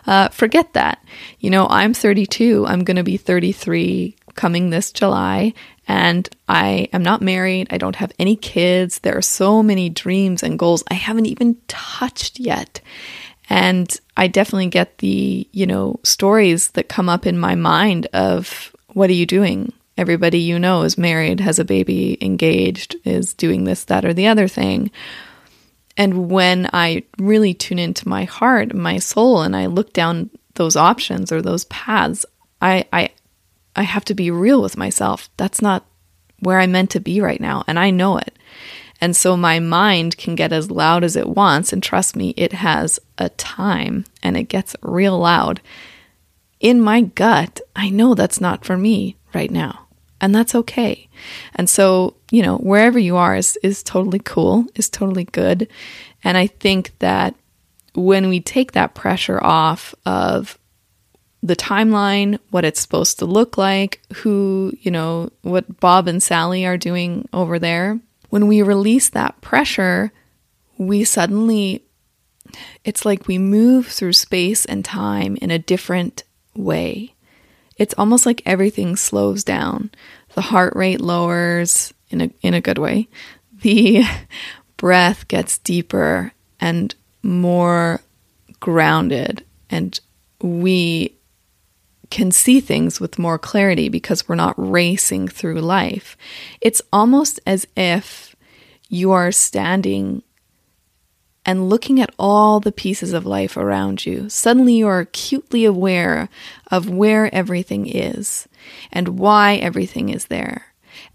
Uh, 0.07 0.29
forget 0.29 0.73
that. 0.75 1.03
You 1.39 1.51
know, 1.51 1.67
I'm 1.69 1.95
32. 1.95 2.67
I'm 2.67 2.85
going 2.85 2.97
to 2.97 3.03
be 3.03 3.17
33 3.17 4.17
coming 4.35 4.71
this 4.71 4.93
July, 4.93 5.55
and 5.91 6.29
I 6.49 6.89
am 6.93 7.03
not 7.03 7.21
married. 7.21 7.67
I 7.71 7.77
don't 7.77 7.97
have 7.97 8.13
any 8.17 8.37
kids. 8.37 9.01
There 9.01 9.17
are 9.17 9.23
so 9.23 9.61
many 9.61 9.91
dreams 9.91 10.45
and 10.45 10.57
goals 10.57 10.85
I 10.89 10.95
haven't 10.95 11.27
even 11.27 11.57
touched 11.67 12.39
yet. 12.39 12.81
And 13.49 13.91
I 14.17 14.29
definitely 14.29 14.69
get 14.69 14.99
the, 14.99 15.49
you 15.51 15.67
know, 15.67 15.99
stories 16.05 16.69
that 16.71 16.89
come 16.89 17.09
up 17.09 17.27
in 17.27 17.37
my 17.37 17.57
mind 17.57 18.07
of 18.13 18.73
what 18.93 19.11
are 19.11 19.15
you 19.15 19.27
doing? 19.27 19.73
Everybody 19.99 20.39
you 20.39 20.61
know 20.61 20.83
is 20.83 20.97
married, 20.97 21.41
has 21.41 21.59
a 21.59 21.65
baby, 21.65 22.17
engaged, 22.21 22.95
is 23.05 23.35
doing 23.35 23.65
this, 23.65 23.83
that, 23.87 24.05
or 24.05 24.15
the 24.15 24.29
other 24.29 24.47
thing. 24.47 24.93
And 25.97 26.31
when 26.31 26.71
I 26.73 27.03
really 27.19 27.53
tune 27.53 27.81
into 27.81 28.09
my 28.09 28.27
heart, 28.27 28.73
my 28.77 29.01
soul, 29.01 29.43
and 29.43 29.57
I 29.57 29.67
look 29.67 29.93
down 29.93 30.31
those 30.55 30.77
options 30.77 31.33
or 31.33 31.43
those 31.43 31.65
paths, 31.65 32.25
I, 32.63 32.85
I 32.93 33.11
I 33.77 33.83
have 33.83 34.05
to 34.07 34.15
be 34.15 34.31
real 34.31 34.63
with 34.63 34.77
myself. 34.77 35.31
That's 35.37 35.63
not 35.63 35.87
where 36.41 36.59
I'm 36.59 36.73
meant 36.73 36.91
to 36.91 37.01
be 37.01 37.21
right 37.21 37.41
now, 37.41 37.65
and 37.67 37.79
I 37.79 37.91
know 37.91 38.17
it. 38.19 38.37
And 39.01 39.17
so 39.17 39.37
my 39.37 39.61
mind 39.61 40.19
can 40.19 40.35
get 40.35 40.53
as 40.53 40.71
loud 40.71 41.05
as 41.05 41.17
it 41.17 41.29
wants, 41.29 41.73
and 41.73 41.83
trust 41.83 42.17
me, 42.17 42.35
it 42.37 42.53
has 42.53 43.01
a 43.17 43.31
time 43.31 44.05
and 44.23 44.37
it 44.37 44.45
gets 44.45 44.77
real 44.83 45.19
loud. 45.19 45.61
In 46.61 46.81
my 46.81 47.01
gut, 47.01 47.61
I 47.75 47.89
know 47.89 48.15
that's 48.15 48.41
not 48.41 48.65
for 48.65 48.77
me 48.77 49.17
right 49.35 49.51
now, 49.51 49.87
and 50.21 50.35
that's 50.35 50.55
okay. 50.55 51.09
And 51.55 51.71
so, 51.71 52.17
you 52.31 52.43
know, 52.43 52.59
wherever 52.59 52.99
you 52.99 53.17
are 53.17 53.35
is, 53.35 53.57
is 53.63 53.83
totally 53.83 54.21
cool, 54.23 54.67
is 54.75 54.91
totally 54.91 55.25
good. 55.25 55.69
And 56.23 56.37
I 56.37 56.47
think 56.47 56.93
that 56.99 57.35
when 57.95 58.29
we 58.29 58.41
take 58.41 58.73
that 58.73 58.95
pressure 58.95 59.43
off 59.43 59.95
of 60.05 60.59
the 61.43 61.57
timeline, 61.57 62.39
what 62.51 62.65
it's 62.65 62.81
supposed 62.81 63.19
to 63.19 63.25
look 63.25 63.57
like, 63.57 64.03
who, 64.17 64.73
you 64.81 64.91
know, 64.91 65.31
what 65.43 65.81
Bob 65.81 66.07
and 66.07 66.23
Sally 66.23 66.67
are 66.67 66.77
doing 66.77 67.29
over 67.33 67.59
there. 67.59 67.99
When 68.29 68.47
we 68.47 68.63
release 68.63 69.09
that 69.11 69.41
pressure, 69.41 70.13
we 70.77 71.05
suddenly, 71.05 71.85
it's 72.85 73.05
like 73.05 73.27
we 73.27 73.39
move 73.39 73.87
through 73.87 74.13
space 74.13 74.65
and 74.65 74.85
time 74.85 75.37
in 75.37 75.51
a 75.51 75.59
different 75.59 76.25
way. 76.55 77.15
It's 77.77 77.95
almost 77.97 78.27
like 78.27 78.43
everything 78.45 78.97
slows 78.97 79.43
down. 79.43 79.91
The 80.35 80.43
heart 80.43 80.77
rate 80.77 81.01
lowers 81.01 81.95
in 82.11 82.21
a, 82.21 82.31
in 82.43 82.53
a 82.53 82.61
good 82.61 82.79
way. 82.79 83.09
The 83.63 84.05
breath 84.77 85.27
gets 85.29 85.59
deeper 85.59 86.33
and 86.61 86.95
more 87.23 88.01
grounded, 88.61 89.45
and 89.71 89.99
we 90.43 91.17
can 92.11 92.31
see 92.31 92.61
things 92.61 93.01
with 93.01 93.19
more 93.19 93.39
clarity 93.39 93.89
because 93.89 94.29
we're 94.29 94.35
not 94.35 94.55
racing 94.57 95.29
through 95.29 95.61
life. 95.61 96.17
It's 96.61 96.83
almost 96.93 97.41
as 97.47 97.67
if 97.77 98.35
you 98.89 99.13
are 99.13 99.33
standing 99.33 100.23
and 101.47 101.69
looking 101.69 102.01
at 102.01 102.15
all 102.19 102.61
the 102.61 102.73
pieces 102.73 103.13
of 103.13 103.25
life 103.25 103.57
around 103.57 104.05
you. 104.05 104.29
Suddenly 104.29 104.75
you 104.75 104.89
are 104.89 105.01
acutely 105.01 105.65
aware 105.65 106.29
of 106.71 106.91
where 106.91 107.35
everything 107.35 107.87
is 107.87 108.47
and 108.93 109.19
why 109.19 109.57
everything 109.57 110.11
is 110.11 110.27
there. 110.27 110.67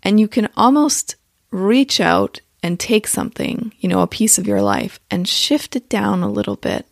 And 0.02 0.20
you 0.20 0.28
can 0.28 0.50
almost 0.58 1.16
reach 1.52 2.00
out 2.00 2.42
and 2.64 2.80
take 2.80 3.06
something, 3.06 3.74
you 3.80 3.88
know, 3.88 4.02
a 4.02 4.08
piece 4.08 4.38
of 4.38 4.48
your 4.48 4.62
life 4.62 5.00
and 5.12 5.28
shift 5.28 5.76
it 5.76 5.88
down 5.90 6.24
a 6.24 6.32
little 6.32 6.56
bit 6.56 6.88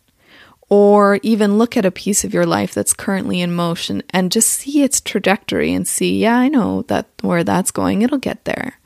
or 0.74 1.20
even 1.22 1.56
look 1.56 1.76
at 1.76 1.86
a 1.86 1.90
piece 1.92 2.24
of 2.24 2.34
your 2.34 2.44
life 2.44 2.74
that's 2.74 2.92
currently 2.92 3.40
in 3.40 3.54
motion 3.54 4.02
and 4.10 4.32
just 4.32 4.48
see 4.48 4.82
its 4.82 5.00
trajectory 5.00 5.72
and 5.72 5.86
see, 5.86 6.18
yeah, 6.18 6.36
I 6.36 6.48
know 6.48 6.82
that 6.88 7.06
where 7.20 7.44
that's 7.44 7.70
going, 7.70 8.02
it'll 8.02 8.18
get 8.18 8.44
there. 8.44 8.80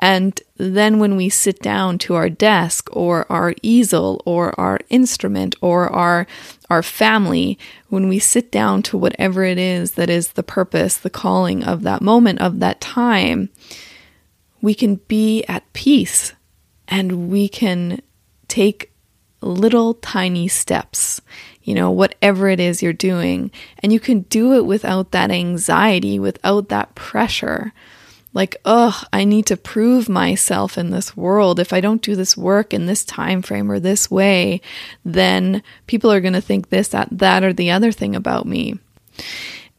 And 0.00 0.40
then 0.56 1.00
when 1.00 1.16
we 1.16 1.28
sit 1.28 1.60
down 1.60 1.98
to 1.98 2.14
our 2.14 2.30
desk 2.30 2.88
or 2.96 3.30
our 3.30 3.54
easel 3.60 4.22
or 4.24 4.58
our 4.58 4.78
instrument 4.88 5.54
or 5.60 5.90
our 5.90 6.26
our 6.70 6.82
family, 6.82 7.58
when 7.90 8.08
we 8.08 8.18
sit 8.18 8.50
down 8.50 8.82
to 8.84 8.96
whatever 8.96 9.44
it 9.44 9.58
is 9.58 9.92
that 9.92 10.08
is 10.08 10.28
the 10.28 10.42
purpose, 10.42 10.96
the 10.96 11.10
calling 11.10 11.62
of 11.62 11.82
that 11.82 12.00
moment 12.00 12.40
of 12.40 12.60
that 12.60 12.80
time, 12.80 13.50
we 14.62 14.74
can 14.74 14.94
be 15.08 15.44
at 15.44 15.70
peace 15.74 16.32
and 16.88 17.28
we 17.30 17.50
can 17.50 18.00
take 18.48 18.91
little 19.42 19.94
tiny 19.94 20.48
steps, 20.48 21.20
you 21.62 21.74
know, 21.74 21.90
whatever 21.90 22.48
it 22.48 22.60
is 22.60 22.82
you're 22.82 22.92
doing. 22.92 23.50
And 23.80 23.92
you 23.92 24.00
can 24.00 24.20
do 24.22 24.54
it 24.54 24.64
without 24.64 25.10
that 25.10 25.30
anxiety, 25.30 26.18
without 26.18 26.68
that 26.68 26.94
pressure. 26.94 27.72
Like, 28.34 28.56
ugh, 28.64 29.06
I 29.12 29.24
need 29.24 29.46
to 29.46 29.56
prove 29.56 30.08
myself 30.08 30.78
in 30.78 30.90
this 30.90 31.16
world. 31.16 31.60
If 31.60 31.72
I 31.72 31.80
don't 31.80 32.00
do 32.00 32.16
this 32.16 32.36
work 32.36 32.72
in 32.72 32.86
this 32.86 33.04
time 33.04 33.42
frame 33.42 33.70
or 33.70 33.78
this 33.78 34.10
way, 34.10 34.62
then 35.04 35.62
people 35.86 36.10
are 36.10 36.20
going 36.20 36.32
to 36.32 36.40
think 36.40 36.70
this, 36.70 36.88
that, 36.88 37.08
that, 37.10 37.44
or 37.44 37.52
the 37.52 37.70
other 37.70 37.92
thing 37.92 38.16
about 38.16 38.46
me. 38.46 38.78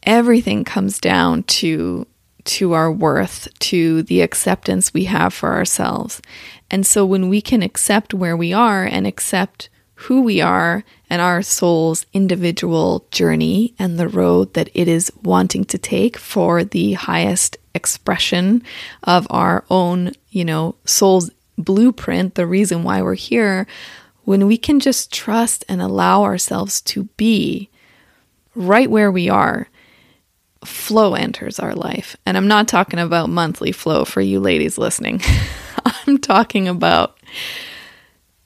Everything 0.04 0.64
comes 0.64 1.00
down 1.00 1.44
to 1.44 2.06
to 2.46 2.74
our 2.74 2.92
worth, 2.92 3.48
to 3.60 4.04
the 4.04 4.22
acceptance 4.22 4.94
we 4.94 5.06
have 5.06 5.34
for 5.34 5.54
ourselves. 5.54 6.22
And 6.70 6.86
so 6.86 7.06
when 7.06 7.30
we 7.30 7.42
can 7.42 7.62
accept 7.62 8.14
where 8.14 8.36
we 8.36 8.54
are 8.54 8.84
and 8.84 9.06
accept 9.06 9.70
who 9.96 10.22
we 10.22 10.42
are 10.42 10.84
and 11.10 11.22
our 11.22 11.42
soul's 11.42 12.06
individual 12.14 13.06
journey 13.12 13.74
and 13.80 13.98
the 13.98 14.08
road 14.08 14.54
that 14.54 14.70
it 14.74 14.88
is 14.88 15.12
wanting 15.24 15.64
to 15.66 15.78
take 15.78 16.18
for 16.18 16.64
the 16.64 16.94
highest 16.94 17.58
expression 17.74 18.64
of 19.04 19.26
our 19.30 19.64
own, 19.70 20.12
you 20.30 20.44
know, 20.44 20.76
soul's 20.86 21.32
blueprint, 21.58 22.36
the 22.36 22.48
reason 22.48 22.84
why 22.84 23.02
we're 23.02 23.14
here, 23.14 23.66
when 24.26 24.48
we 24.48 24.58
can 24.58 24.80
just 24.80 25.12
trust 25.12 25.64
and 25.70 25.82
allow 25.82 26.24
ourselves 26.24 26.82
to 26.82 27.04
be 27.18 27.70
right 28.56 28.90
where 28.90 29.12
we 29.12 29.30
are, 29.30 29.68
flow 30.68 31.16
enters 31.16 31.60
our 31.60 31.76
life. 31.76 32.16
And 32.26 32.38
I'm 32.38 32.48
not 32.48 32.68
talking 32.68 33.00
about 33.00 33.30
monthly 33.30 33.72
flow 33.72 34.06
for 34.06 34.22
you 34.22 34.40
ladies 34.40 34.78
listening. 34.78 35.22
I'm 36.08 36.18
talking 36.18 36.68
about 36.68 37.18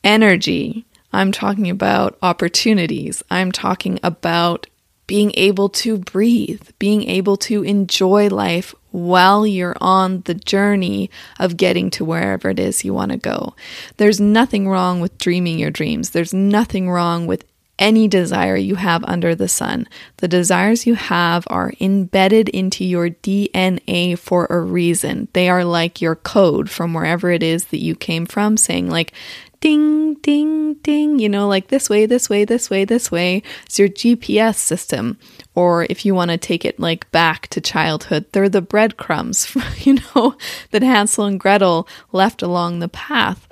energy. 0.04 0.86
I'm 1.14 1.32
talking 1.32 1.70
about 1.70 2.18
opportunities. 2.22 3.24
I'm 3.30 3.52
talking 3.52 4.00
about 4.04 4.68
being 5.08 5.32
able 5.36 5.70
to 5.70 5.98
breathe, 5.98 6.70
being 6.80 7.10
able 7.10 7.38
to 7.38 7.64
enjoy 7.64 8.28
life 8.28 8.76
while 8.92 9.48
you're 9.48 9.76
on 9.80 10.22
the 10.22 10.34
journey 10.34 11.10
of 11.40 11.56
getting 11.56 11.90
to 11.92 12.04
wherever 12.04 12.50
it 12.50 12.60
is 12.60 12.84
you 12.84 12.94
want 12.94 13.12
to 13.12 13.18
go. 13.18 13.56
There's 13.96 14.20
nothing 14.20 14.68
wrong 14.68 15.00
with 15.00 15.18
dreaming 15.18 15.60
your 15.60 15.72
dreams. 15.72 16.10
There's 16.10 16.34
nothing 16.34 16.90
wrong 16.90 17.26
with 17.26 17.46
any 17.80 18.08
desire 18.08 18.56
you 18.56 18.76
have 18.76 19.04
under 19.06 19.36
the 19.36 19.48
sun. 19.48 19.88
The 20.18 20.28
desires 20.28 20.86
you 20.86 20.96
have 20.96 21.46
are 21.50 21.74
embedded 21.80 22.50
into 22.50 22.84
your 22.84 23.10
DNA 23.10 24.18
for 24.18 24.48
a 24.50 24.60
reason. 24.60 25.28
They 25.34 25.50
are 25.50 25.64
like 25.64 26.02
your 26.02 26.16
code 26.16 26.70
from 26.70 26.94
wherever 26.94 27.30
it 27.30 27.44
is 27.44 27.66
that 27.66 27.84
you 27.84 27.96
came 27.96 28.26
from, 28.26 28.58
saying, 28.58 28.90
like, 28.90 29.14
ding, 29.60 30.16
ding, 30.16 30.76
ding, 30.76 31.20
you 31.20 31.30
know, 31.30 31.48
like 31.48 31.68
this 31.68 31.90
way, 31.90 32.06
this 32.06 32.30
way, 32.30 32.46
this 32.46 32.70
way, 32.70 32.86
this 32.86 33.12
way. 33.12 33.42
It's 33.66 33.80
your 33.80 33.90
GPS 33.90 34.56
system. 34.56 35.18
Or 35.56 35.86
if 35.90 36.06
you 36.06 36.14
want 36.14 36.32
to 36.32 36.38
take 36.38 36.66
it 36.66 36.80
like 36.80 37.10
back 37.12 37.48
to 37.48 37.62
childhood, 37.62 38.26
they're 38.32 38.50
the 38.50 38.62
breadcrumbs, 38.62 39.56
you 39.80 39.98
know, 40.16 40.36
that 40.72 40.84
Hansel 40.84 41.26
and 41.26 41.40
Gretel 41.40 41.88
left 42.12 42.42
along 42.42 42.80
the 42.80 42.90
path. 42.90 43.47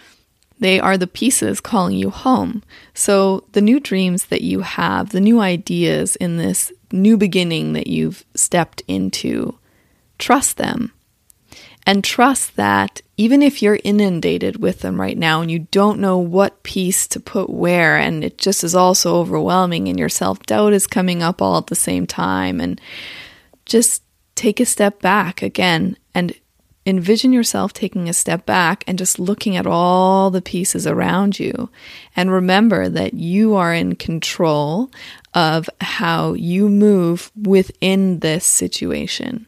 They 0.60 0.80
are 0.80 0.98
the 0.98 1.08
pieces 1.08 1.60
calling 1.60 1.98
you 1.98 2.10
home. 2.10 2.64
So, 2.94 3.46
the 3.52 3.62
new 3.62 3.80
dreams 3.80 4.26
that 4.26 4.42
you 4.42 4.62
have, 4.62 5.10
the 5.10 5.20
new 5.20 5.42
ideas 5.42 6.16
in 6.16 6.38
this 6.38 6.72
new 6.92 7.18
beginning 7.18 7.74
that 7.74 7.88
you've 7.88 8.24
stepped 8.36 8.82
into, 8.88 9.58
trust 10.18 10.58
them. 10.58 10.94
And 11.88 12.04
trust 12.04 12.56
that 12.56 13.02
even 13.16 13.44
if 13.44 13.62
you're 13.62 13.80
inundated 13.84 14.62
with 14.62 14.80
them 14.80 15.00
right 15.00 15.18
now 15.18 15.42
and 15.42 15.52
you 15.52 15.68
don't 15.72 16.00
know 16.00 16.18
what 16.18 16.64
piece 16.64 17.08
to 17.10 17.20
put 17.20 17.50
where, 17.50 17.98
and 17.98 18.24
it 18.24 18.38
just 18.38 18.64
is 18.64 18.74
all 18.74 18.96
so 18.96 19.18
overwhelming, 19.18 19.88
and 19.88 20.00
your 20.00 20.10
self 20.10 20.40
doubt 20.44 20.74
is 20.74 20.88
coming 20.88 21.22
up 21.22 21.42
all 21.42 21.58
at 21.58 21.68
the 21.68 21.76
same 21.76 22.08
time, 22.08 22.60
and 22.60 22.82
just 23.66 24.04
take 24.36 24.60
a 24.60 24.66
step 24.66 25.02
back 25.02 25.42
again 25.42 25.96
and 26.14 26.34
envision 26.86 27.34
yourself 27.34 27.74
taking 27.74 28.08
a 28.08 28.14
step 28.14 28.46
back 28.46 28.84
and 28.86 28.98
just 28.98 29.18
looking 29.18 29.56
at 29.56 29.66
all 29.66 30.30
the 30.30 30.42
pieces 30.42 30.86
around 30.86 31.40
you. 31.40 31.70
And 32.16 32.32
remember 32.32 32.90
that 32.90 33.16
you 33.16 33.56
are 33.56 33.74
in 33.74 33.96
control 33.96 34.92
of 35.34 35.70
how 35.82 36.34
you 36.34 36.70
move 36.70 37.32
within 37.36 38.20
this 38.20 38.46
situation. 38.46 39.48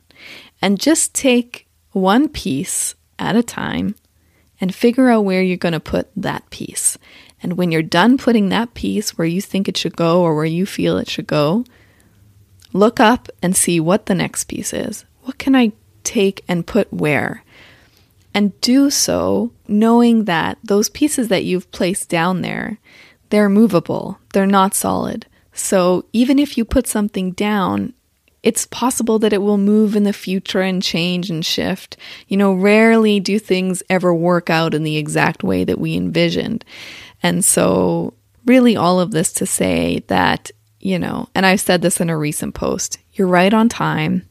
And 0.61 0.79
just 0.79 1.13
take 1.13 1.67
one 1.91 2.27
piece 2.27 2.95
at 3.19 3.35
a 3.35 3.43
time 3.43 3.95
and 4.59 4.73
figure 4.73 5.09
out 5.09 5.25
where 5.25 5.41
you're 5.41 5.57
going 5.57 5.73
to 5.73 5.79
put 5.79 6.09
that 6.15 6.49
piece. 6.49 6.97
And 7.43 7.57
when 7.57 7.71
you're 7.71 7.83
done 7.83 8.17
putting 8.17 8.49
that 8.49 8.73
piece 8.73 9.17
where 9.17 9.27
you 9.27 9.41
think 9.41 9.67
it 9.67 9.77
should 9.77 9.95
go 9.95 10.23
or 10.23 10.35
where 10.35 10.45
you 10.45 10.65
feel 10.65 10.97
it 10.97 11.07
should 11.07 11.27
go, 11.27 11.63
look 12.73 12.99
up 12.99 13.29
and 13.43 13.55
see 13.55 13.79
what 13.79 14.07
the 14.07 14.15
next 14.15 14.45
piece 14.45 14.73
is. 14.73 15.05
What 15.21 15.37
can 15.37 15.55
I 15.55 15.73
take 16.07 16.43
and 16.47 16.65
put 16.65 16.91
where. 16.91 17.43
And 18.33 18.59
do 18.61 18.89
so 18.89 19.51
knowing 19.67 20.25
that 20.25 20.57
those 20.63 20.89
pieces 20.89 21.27
that 21.27 21.43
you've 21.43 21.69
placed 21.71 22.07
down 22.07 22.41
there, 22.41 22.77
they're 23.29 23.49
movable, 23.49 24.19
they're 24.33 24.45
not 24.45 24.73
solid. 24.73 25.25
So 25.53 26.05
even 26.13 26.39
if 26.39 26.57
you 26.57 26.63
put 26.63 26.87
something 26.87 27.31
down, 27.31 27.93
it's 28.43 28.67
possible 28.67 29.19
that 29.19 29.33
it 29.33 29.41
will 29.41 29.57
move 29.57 29.95
in 29.95 30.03
the 30.03 30.13
future 30.13 30.61
and 30.61 30.81
change 30.81 31.29
and 31.29 31.45
shift. 31.45 31.97
You 32.27 32.37
know, 32.37 32.53
rarely 32.53 33.19
do 33.19 33.39
things 33.39 33.83
ever 33.89 34.13
work 34.13 34.49
out 34.49 34.73
in 34.73 34.83
the 34.83 34.97
exact 34.97 35.43
way 35.43 35.63
that 35.63 35.79
we 35.79 35.95
envisioned. 35.95 36.63
And 37.21 37.43
so, 37.43 38.13
really, 38.45 38.77
all 38.77 38.99
of 38.99 39.11
this 39.11 39.33
to 39.33 39.45
say 39.45 40.03
that, 40.07 40.51
you 40.79 40.99
know, 40.99 41.27
and 41.35 41.45
I've 41.45 41.59
said 41.59 41.81
this 41.81 41.99
in 41.99 42.09
a 42.09 42.17
recent 42.17 42.53
post 42.53 42.99
you're 43.13 43.27
right 43.27 43.53
on 43.53 43.67
time. 43.67 44.27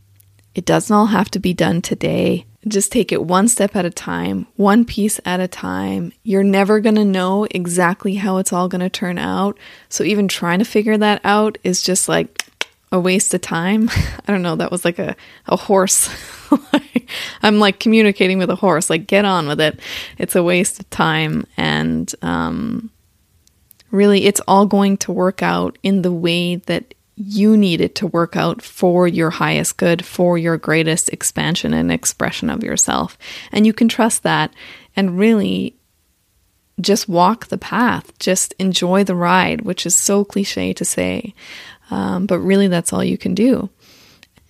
It 0.57 0.65
doesn't 0.65 0.97
all 0.97 1.07
have 1.07 1.31
to 1.33 1.39
be 1.39 1.53
done 1.53 1.83
today. 1.83 2.47
Just 2.67 2.91
take 2.91 3.13
it 3.13 3.23
one 3.23 3.47
step 3.47 3.77
at 3.77 3.85
a 3.85 3.91
time, 3.91 4.47
one 4.57 4.87
piece 4.87 5.21
at 5.27 5.39
a 5.39 5.47
time. 5.47 6.15
You're 6.23 6.43
never 6.43 6.81
going 6.81 6.95
to 6.95 7.05
know 7.05 7.47
exactly 7.51 8.15
how 8.15 8.39
it's 8.39 8.55
all 8.55 8.67
going 8.67 8.81
to 8.81 8.89
turn 8.89 9.19
out. 9.19 9.59
So 9.91 10.03
even 10.03 10.29
trying 10.29 10.61
to 10.61 10.65
figure 10.65 10.97
that 10.97 11.21
out 11.25 11.59
is 11.63 11.83
just 11.83 12.09
like 12.09 12.47
a 12.91 12.99
waste 12.99 13.35
of 13.35 13.43
time. 13.43 13.91
I 14.27 14.33
don't 14.33 14.41
know, 14.41 14.57
that 14.57 14.71
was 14.71 14.83
like 14.83 14.99
a, 14.99 15.15
a 15.45 15.57
horse. 15.57 16.09
I'm 17.43 17.59
like 17.59 17.79
communicating 17.79 18.39
with 18.39 18.49
a 18.49 18.57
horse, 18.57 18.89
like 18.89 19.07
get 19.07 19.27
on 19.27 19.49
with 19.49 19.61
it. 19.61 19.79
It's 20.17 20.37
a 20.37 20.43
waste 20.43 20.81
of 20.81 20.89
time. 20.89 21.47
And 21.59 22.11
um, 22.23 22.91
really, 23.91 24.25
it's 24.25 24.41
all 24.49 24.65
going 24.65 24.97
to 24.99 25.13
work 25.13 25.43
out 25.43 25.77
in 25.83 26.01
the 26.01 26.13
way 26.13 26.57
that 26.57 26.95
you 27.17 27.57
need 27.57 27.81
it 27.81 27.95
to 27.97 28.07
work 28.07 28.37
out 28.37 28.61
for 28.61 29.09
your 29.09 29.31
highest 29.31 29.79
good, 29.79 30.05
for 30.05 30.37
your 30.37 30.59
greatest 30.59 31.09
expansion 31.09 31.73
and 31.73 31.91
expression 31.91 32.51
of 32.51 32.63
yourself. 32.63 33.17
And 33.53 33.67
you 33.67 33.73
can 33.73 33.89
trust 33.89 34.23
that 34.23 34.53
and 34.95 35.19
really 35.19 35.77
just 36.79 37.09
walk 37.09 37.47
the 37.47 37.57
path, 37.57 38.17
just 38.19 38.55
enjoy 38.59 39.03
the 39.03 39.15
ride, 39.15 39.63
which 39.63 39.87
is 39.87 39.97
so 39.97 40.25
cliche 40.25 40.75
to 40.75 40.85
say. 40.85 41.35
Um, 41.91 42.27
but 42.27 42.41
really, 42.41 42.69
that's 42.69 42.93
all 42.93 43.03
you 43.03 43.17
can 43.17 43.35
do. 43.35 43.71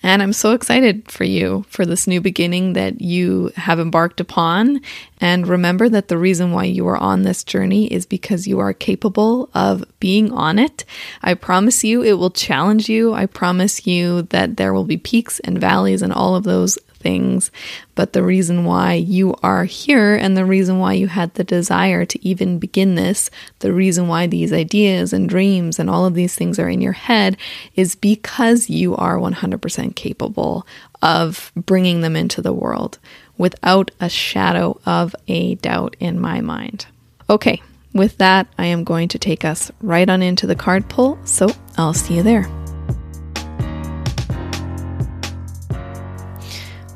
And 0.02 0.22
I'm 0.22 0.32
so 0.32 0.52
excited 0.52 1.10
for 1.10 1.24
you 1.24 1.64
for 1.68 1.86
this 1.86 2.06
new 2.06 2.20
beginning 2.20 2.74
that 2.74 3.00
you 3.00 3.50
have 3.56 3.80
embarked 3.80 4.20
upon. 4.20 4.80
And 5.20 5.46
remember 5.46 5.88
that 5.88 6.08
the 6.08 6.18
reason 6.18 6.52
why 6.52 6.64
you 6.64 6.86
are 6.86 6.96
on 6.96 7.22
this 7.22 7.42
journey 7.42 7.86
is 7.86 8.06
because 8.06 8.46
you 8.46 8.58
are 8.58 8.72
capable 8.72 9.48
of 9.54 9.84
being 9.98 10.30
on 10.32 10.58
it. 10.58 10.84
I 11.22 11.34
promise 11.34 11.82
you 11.82 12.02
it 12.02 12.14
will 12.14 12.30
challenge 12.30 12.88
you. 12.88 13.14
I 13.14 13.26
promise 13.26 13.86
you 13.86 14.22
that 14.22 14.58
there 14.58 14.74
will 14.74 14.84
be 14.84 14.98
peaks 14.98 15.40
and 15.40 15.60
valleys 15.60 16.02
and 16.02 16.12
all 16.12 16.36
of 16.36 16.44
those 16.44 16.78
things, 17.06 17.52
but 17.94 18.12
the 18.12 18.22
reason 18.24 18.64
why 18.64 18.94
you 18.94 19.32
are 19.40 19.64
here 19.64 20.16
and 20.16 20.36
the 20.36 20.44
reason 20.44 20.80
why 20.80 20.92
you 20.92 21.06
had 21.06 21.32
the 21.34 21.44
desire 21.44 22.04
to 22.04 22.26
even 22.26 22.58
begin 22.58 22.96
this, 22.96 23.30
the 23.60 23.72
reason 23.72 24.08
why 24.08 24.26
these 24.26 24.52
ideas 24.52 25.12
and 25.12 25.28
dreams 25.28 25.78
and 25.78 25.88
all 25.88 26.04
of 26.04 26.14
these 26.14 26.34
things 26.34 26.58
are 26.58 26.68
in 26.68 26.80
your 26.80 26.98
head 27.08 27.36
is 27.76 27.94
because 27.94 28.68
you 28.68 28.96
are 28.96 29.18
100% 29.18 29.94
capable 29.94 30.66
of 31.00 31.52
bringing 31.54 32.00
them 32.00 32.16
into 32.16 32.42
the 32.42 32.52
world 32.52 32.98
without 33.38 33.92
a 34.00 34.08
shadow 34.08 34.80
of 34.84 35.14
a 35.28 35.54
doubt 35.56 35.94
in 36.00 36.20
my 36.20 36.40
mind. 36.40 36.86
Okay, 37.30 37.62
with 37.94 38.18
that, 38.18 38.48
I 38.58 38.66
am 38.66 38.82
going 38.82 39.06
to 39.08 39.18
take 39.18 39.44
us 39.44 39.70
right 39.80 40.10
on 40.10 40.22
into 40.22 40.48
the 40.48 40.56
card 40.56 40.88
pull, 40.88 41.20
so 41.24 41.46
I'll 41.78 41.94
see 41.94 42.16
you 42.16 42.24
there. 42.24 42.65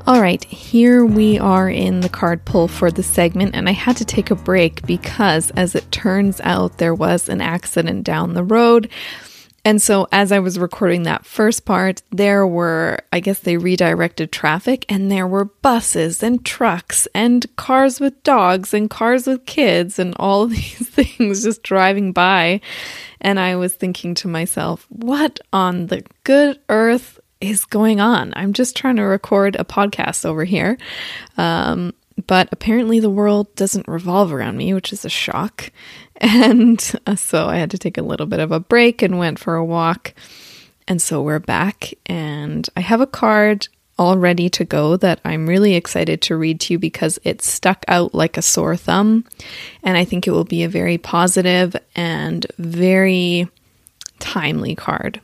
All 0.06 0.20
right, 0.20 0.42
here 0.44 1.04
we 1.04 1.38
are 1.38 1.68
in 1.68 2.00
the 2.00 2.08
card 2.08 2.46
pull 2.46 2.68
for 2.68 2.90
the 2.90 3.02
segment, 3.02 3.54
and 3.54 3.68
I 3.68 3.72
had 3.72 3.98
to 3.98 4.04
take 4.04 4.30
a 4.30 4.34
break 4.34 4.84
because, 4.86 5.50
as 5.50 5.74
it 5.74 5.92
turns 5.92 6.40
out, 6.40 6.78
there 6.78 6.94
was 6.94 7.28
an 7.28 7.42
accident 7.42 8.04
down 8.04 8.32
the 8.32 8.42
road. 8.42 8.88
And 9.62 9.80
so, 9.80 10.08
as 10.10 10.32
I 10.32 10.38
was 10.38 10.58
recording 10.58 11.02
that 11.02 11.26
first 11.26 11.66
part, 11.66 12.00
there 12.10 12.46
were, 12.46 13.00
I 13.12 13.20
guess 13.20 13.40
they 13.40 13.58
redirected 13.58 14.32
traffic, 14.32 14.86
and 14.88 15.12
there 15.12 15.26
were 15.26 15.44
buses 15.44 16.22
and 16.22 16.44
trucks 16.46 17.06
and 17.14 17.44
cars 17.56 18.00
with 18.00 18.22
dogs 18.22 18.72
and 18.72 18.88
cars 18.88 19.26
with 19.26 19.44
kids 19.44 19.98
and 19.98 20.14
all 20.18 20.46
these 20.48 20.88
things 20.88 21.44
just 21.44 21.62
driving 21.62 22.12
by. 22.12 22.62
And 23.20 23.38
I 23.38 23.56
was 23.56 23.74
thinking 23.74 24.14
to 24.16 24.28
myself, 24.28 24.86
what 24.88 25.40
on 25.52 25.88
the 25.88 26.04
good 26.24 26.58
earth 26.70 27.19
is 27.40 27.64
going 27.64 28.00
on? 28.00 28.32
I'm 28.36 28.52
just 28.52 28.76
trying 28.76 28.96
to 28.96 29.02
record 29.02 29.56
a 29.56 29.64
podcast 29.64 30.24
over 30.24 30.44
here. 30.44 30.78
Um, 31.36 31.94
but 32.26 32.48
apparently, 32.52 33.00
the 33.00 33.10
world 33.10 33.54
doesn't 33.54 33.88
revolve 33.88 34.32
around 34.32 34.56
me, 34.56 34.74
which 34.74 34.92
is 34.92 35.04
a 35.04 35.10
shock. 35.10 35.70
And 36.22 36.92
uh, 37.06 37.16
so 37.16 37.46
I 37.46 37.56
had 37.56 37.70
to 37.70 37.78
take 37.78 37.96
a 37.96 38.02
little 38.02 38.26
bit 38.26 38.40
of 38.40 38.52
a 38.52 38.60
break 38.60 39.00
and 39.00 39.18
went 39.18 39.38
for 39.38 39.54
a 39.56 39.64
walk. 39.64 40.12
And 40.86 41.00
so 41.00 41.22
we're 41.22 41.38
back, 41.38 41.94
and 42.04 42.68
I 42.76 42.80
have 42.80 43.00
a 43.00 43.06
card 43.06 43.68
all 44.00 44.18
ready 44.18 44.48
to 44.48 44.64
go 44.64 44.96
that 44.96 45.20
I'm 45.24 45.46
really 45.46 45.74
excited 45.74 46.20
to 46.22 46.36
read 46.36 46.60
to 46.60 46.74
you 46.74 46.78
because 46.78 47.18
it 47.22 47.42
stuck 47.42 47.84
out 47.86 48.14
like 48.14 48.36
a 48.36 48.42
sore 48.42 48.76
thumb. 48.76 49.26
And 49.82 49.96
I 49.96 50.04
think 50.04 50.26
it 50.26 50.30
will 50.30 50.44
be 50.44 50.62
a 50.62 50.68
very 50.68 50.98
positive 50.98 51.76
and 51.94 52.46
very 52.58 53.48
timely 54.18 54.74
card. 54.74 55.20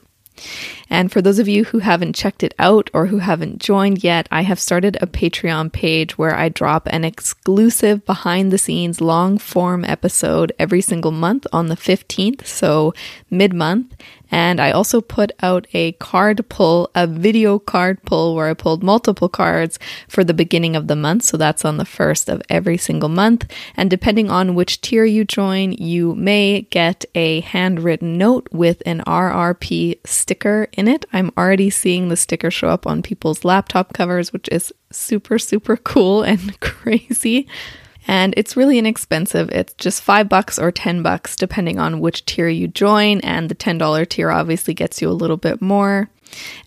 And 0.88 1.10
for 1.10 1.20
those 1.20 1.38
of 1.38 1.48
you 1.48 1.64
who 1.64 1.78
haven't 1.80 2.14
checked 2.14 2.42
it 2.42 2.54
out 2.58 2.90
or 2.92 3.06
who 3.06 3.18
haven't 3.18 3.60
joined 3.60 4.04
yet, 4.04 4.28
I 4.30 4.42
have 4.42 4.60
started 4.60 4.96
a 5.00 5.06
Patreon 5.06 5.72
page 5.72 6.16
where 6.16 6.34
I 6.34 6.48
drop 6.48 6.86
an 6.90 7.04
exclusive 7.04 8.04
behind 8.06 8.52
the 8.52 8.58
scenes 8.58 9.00
long 9.00 9.38
form 9.38 9.84
episode 9.84 10.52
every 10.58 10.80
single 10.80 11.12
month 11.12 11.46
on 11.52 11.68
the 11.68 11.76
15th, 11.76 12.46
so 12.46 12.94
mid 13.30 13.52
month. 13.52 13.94
And 14.36 14.60
I 14.60 14.70
also 14.70 15.00
put 15.00 15.32
out 15.40 15.66
a 15.72 15.92
card 15.92 16.46
pull, 16.50 16.90
a 16.94 17.06
video 17.06 17.58
card 17.58 18.02
pull 18.02 18.34
where 18.34 18.48
I 18.48 18.52
pulled 18.52 18.82
multiple 18.82 19.30
cards 19.30 19.78
for 20.08 20.24
the 20.24 20.34
beginning 20.34 20.76
of 20.76 20.88
the 20.88 20.94
month. 20.94 21.22
So 21.22 21.38
that's 21.38 21.64
on 21.64 21.78
the 21.78 21.86
first 21.86 22.28
of 22.28 22.42
every 22.50 22.76
single 22.76 23.08
month. 23.08 23.50
And 23.78 23.88
depending 23.88 24.30
on 24.30 24.54
which 24.54 24.82
tier 24.82 25.06
you 25.06 25.24
join, 25.24 25.72
you 25.72 26.14
may 26.16 26.68
get 26.68 27.06
a 27.14 27.40
handwritten 27.40 28.18
note 28.18 28.46
with 28.52 28.82
an 28.84 29.00
RRP 29.06 30.06
sticker 30.06 30.68
in 30.74 30.86
it. 30.86 31.06
I'm 31.14 31.32
already 31.38 31.70
seeing 31.70 32.10
the 32.10 32.16
sticker 32.16 32.50
show 32.50 32.68
up 32.68 32.86
on 32.86 33.00
people's 33.00 33.42
laptop 33.42 33.94
covers, 33.94 34.34
which 34.34 34.50
is 34.52 34.70
super, 34.92 35.38
super 35.38 35.78
cool 35.78 36.22
and 36.22 36.60
crazy 36.60 37.48
and 38.06 38.34
it's 38.36 38.56
really 38.56 38.78
inexpensive. 38.78 39.50
It's 39.50 39.74
just 39.74 40.02
five 40.02 40.28
bucks 40.28 40.58
or 40.58 40.70
10 40.70 41.02
bucks, 41.02 41.36
depending 41.36 41.78
on 41.78 42.00
which 42.00 42.24
tier 42.24 42.48
you 42.48 42.68
join. 42.68 43.20
And 43.20 43.48
the 43.48 43.54
$10 43.54 44.08
tier 44.08 44.30
obviously 44.30 44.74
gets 44.74 45.02
you 45.02 45.08
a 45.08 45.10
little 45.10 45.36
bit 45.36 45.60
more. 45.60 46.08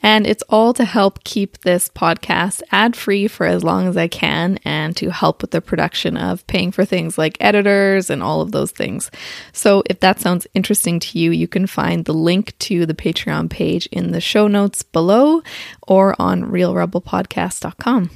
And 0.02 0.26
it's 0.26 0.44
all 0.50 0.74
to 0.74 0.86
help 0.86 1.24
keep 1.24 1.60
this 1.60 1.90
podcast 1.90 2.62
ad 2.72 2.96
free 2.96 3.28
for 3.28 3.46
as 3.46 3.64
long 3.64 3.88
as 3.88 3.98
I 3.98 4.08
can 4.08 4.58
and 4.64 4.96
to 4.98 5.12
help 5.12 5.42
with 5.42 5.52
the 5.52 5.62
production 5.62 6.16
of 6.16 6.48
paying 6.48 6.72
for 6.72 6.86
things 6.86 7.18
like 7.18 7.38
editors 7.42 8.10
and 8.10 8.24
all 8.24 8.42
of 8.42 8.52
those 8.52 8.72
things. 8.72 9.12
So 9.52 9.84
if 9.90 10.00
that 10.00 10.22
sounds 10.22 10.48
interesting 10.54 11.00
to 11.02 11.20
you, 11.20 11.32
you 11.32 11.48
can 11.48 11.68
find 11.68 12.06
the 12.06 12.14
link 12.14 12.58
to 12.60 12.86
the 12.86 12.94
Patreon 12.94 13.50
page 13.50 13.86
in 13.88 14.12
the 14.12 14.22
show 14.22 14.48
notes 14.48 14.82
below 14.82 15.42
or 15.88 16.16
on 16.20 16.46
realrebelpodcast.com. 16.46 18.10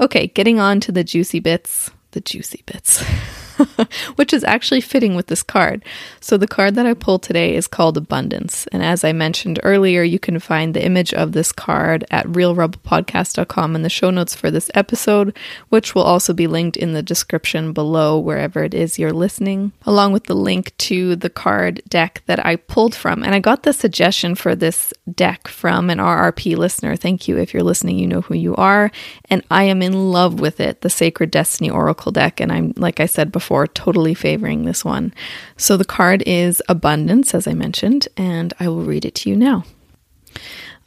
Okay, 0.00 0.26
getting 0.28 0.60
on 0.60 0.80
to 0.80 0.92
the 0.92 1.04
juicy 1.04 1.40
bits 1.40 1.90
the 2.14 2.20
juicy 2.20 2.62
bits. 2.64 3.04
which 4.16 4.32
is 4.32 4.44
actually 4.44 4.80
fitting 4.80 5.14
with 5.14 5.26
this 5.26 5.42
card. 5.42 5.84
So, 6.20 6.36
the 6.36 6.46
card 6.46 6.74
that 6.74 6.86
I 6.86 6.94
pulled 6.94 7.22
today 7.22 7.54
is 7.54 7.66
called 7.66 7.96
Abundance. 7.96 8.66
And 8.68 8.82
as 8.82 9.04
I 9.04 9.12
mentioned 9.12 9.60
earlier, 9.62 10.02
you 10.02 10.18
can 10.18 10.38
find 10.38 10.74
the 10.74 10.84
image 10.84 11.14
of 11.14 11.32
this 11.32 11.52
card 11.52 12.04
at 12.10 12.26
realrebelpodcast.com 12.26 13.76
in 13.76 13.82
the 13.82 13.90
show 13.90 14.10
notes 14.10 14.34
for 14.34 14.50
this 14.50 14.70
episode, 14.74 15.36
which 15.68 15.94
will 15.94 16.02
also 16.02 16.32
be 16.32 16.46
linked 16.46 16.76
in 16.76 16.92
the 16.92 17.02
description 17.02 17.72
below 17.72 18.18
wherever 18.18 18.64
it 18.64 18.74
is 18.74 18.98
you're 18.98 19.12
listening, 19.12 19.72
along 19.86 20.12
with 20.12 20.24
the 20.24 20.34
link 20.34 20.76
to 20.78 21.16
the 21.16 21.30
card 21.30 21.82
deck 21.88 22.22
that 22.26 22.44
I 22.44 22.56
pulled 22.56 22.94
from. 22.94 23.22
And 23.22 23.34
I 23.34 23.40
got 23.40 23.62
the 23.62 23.72
suggestion 23.72 24.34
for 24.34 24.54
this 24.54 24.92
deck 25.12 25.48
from 25.48 25.90
an 25.90 25.98
RRP 25.98 26.56
listener. 26.56 26.96
Thank 26.96 27.28
you. 27.28 27.38
If 27.38 27.54
you're 27.54 27.62
listening, 27.62 27.98
you 27.98 28.06
know 28.06 28.22
who 28.22 28.34
you 28.34 28.54
are. 28.56 28.90
And 29.30 29.42
I 29.50 29.64
am 29.64 29.82
in 29.82 30.10
love 30.10 30.40
with 30.40 30.60
it, 30.60 30.80
the 30.80 30.90
Sacred 30.90 31.30
Destiny 31.30 31.70
Oracle 31.70 32.12
deck. 32.12 32.40
And 32.40 32.50
I'm, 32.50 32.72
like 32.76 33.00
I 33.00 33.06
said 33.06 33.32
before, 33.32 33.43
before, 33.44 33.66
totally 33.66 34.14
favoring 34.14 34.64
this 34.64 34.86
one. 34.86 35.12
So 35.58 35.76
the 35.76 35.84
card 35.84 36.22
is 36.24 36.62
Abundance, 36.66 37.34
as 37.34 37.46
I 37.46 37.52
mentioned, 37.52 38.08
and 38.16 38.54
I 38.58 38.68
will 38.68 38.84
read 38.84 39.04
it 39.04 39.14
to 39.16 39.28
you 39.28 39.36
now. 39.36 39.64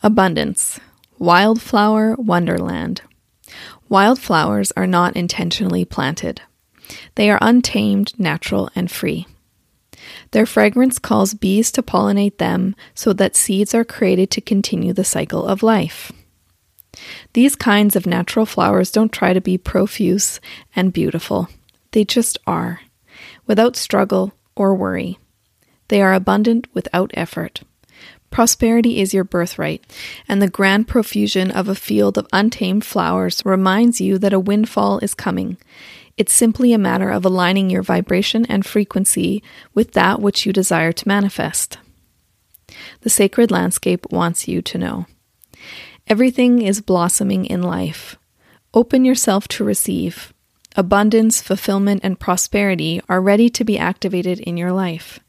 Abundance, 0.02 0.80
Wildflower 1.20 2.16
Wonderland. 2.16 3.04
Wildflowers 3.90 4.72
are 4.76 4.88
not 4.88 5.16
intentionally 5.16 5.86
planted. 5.86 6.42
They 7.14 7.30
are 7.30 7.38
untamed, 7.44 8.20
natural, 8.20 8.72
and 8.76 8.90
free. 8.90 9.28
Their 10.32 10.48
fragrance 10.48 10.98
calls 10.98 11.36
bees 11.36 11.72
to 11.74 11.84
pollinate 11.84 12.40
them 12.40 12.76
so 12.96 13.14
that 13.14 13.36
seeds 13.36 13.76
are 13.76 13.86
created 13.86 14.32
to 14.32 14.42
continue 14.42 14.94
the 14.94 15.04
cycle 15.04 15.46
of 15.46 15.62
life. 15.62 16.12
These 17.34 17.56
kinds 17.56 17.96
of 17.96 18.08
natural 18.08 18.48
flowers 18.48 18.92
don't 18.92 19.14
try 19.14 19.34
to 19.34 19.42
be 19.42 19.60
profuse 19.60 20.40
and 20.76 20.92
beautiful. 20.92 21.50
They 21.98 22.06
just 22.06 22.38
are, 22.46 22.82
without 23.48 23.76
struggle 23.76 24.32
or 24.56 24.76
worry. 24.76 25.18
They 25.88 26.00
are 26.00 26.14
abundant 26.14 26.68
without 26.72 27.10
effort. 27.16 27.62
Prosperity 28.30 29.02
is 29.02 29.16
your 29.16 29.24
birthright, 29.24 29.84
and 30.28 30.40
the 30.40 30.48
grand 30.48 30.88
profusion 30.88 31.50
of 31.50 31.68
a 31.68 31.74
field 31.74 32.20
of 32.20 32.28
untamed 32.32 32.86
flowers 32.86 33.42
reminds 33.44 34.00
you 34.00 34.20
that 34.20 34.32
a 34.32 34.40
windfall 34.40 35.00
is 35.00 35.16
coming. 35.16 35.58
It's 36.18 36.32
simply 36.32 36.72
a 36.72 36.78
matter 36.78 37.10
of 37.10 37.26
aligning 37.26 37.72
your 37.72 37.82
vibration 37.82 38.46
and 38.46 38.64
frequency 38.64 39.42
with 39.74 39.94
that 39.94 40.22
which 40.22 40.46
you 40.46 40.54
desire 40.54 40.92
to 40.92 41.08
manifest. 41.08 41.80
The 43.02 43.10
sacred 43.10 43.50
landscape 43.50 44.06
wants 44.12 44.48
you 44.48 44.62
to 44.62 44.78
know. 44.78 45.08
Everything 46.06 46.62
is 46.62 46.80
blossoming 46.80 47.48
in 47.48 47.64
life. 47.64 48.18
Open 48.72 49.04
yourself 49.04 49.48
to 49.48 49.64
receive 49.64 50.32
abundance, 50.78 51.42
fulfillment, 51.42 52.02
and 52.04 52.20
prosperity 52.20 53.02
are 53.10 53.20
ready 53.20 53.50
to 53.50 53.66
be 53.66 53.78
activated 53.78 54.40
in 54.40 54.56
your 54.56 54.72
life. 54.72 55.20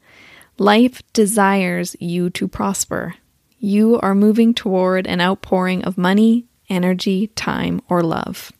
Life 0.59 1.01
desires 1.11 1.95
you 1.99 2.29
to 2.29 2.47
prosper. 2.47 3.15
You 3.57 3.99
are 4.01 4.15
moving 4.15 4.53
toward 4.53 5.07
an 5.07 5.19
outpouring 5.19 5.83
of 5.83 5.97
money, 5.97 6.45
energy, 6.69 7.27
time, 7.27 7.81
or 7.89 8.03
love. 8.03 8.51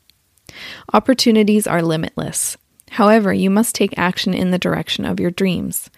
Opportunities 0.91 1.67
are 1.67 1.83
limitless. 1.83 2.57
However, 2.91 3.31
you 3.31 3.51
must 3.51 3.75
take 3.75 3.97
action 3.97 4.33
in 4.33 4.49
the 4.49 4.57
direction 4.57 5.05
of 5.05 5.19
your 5.19 5.29
dreams. 5.29 5.89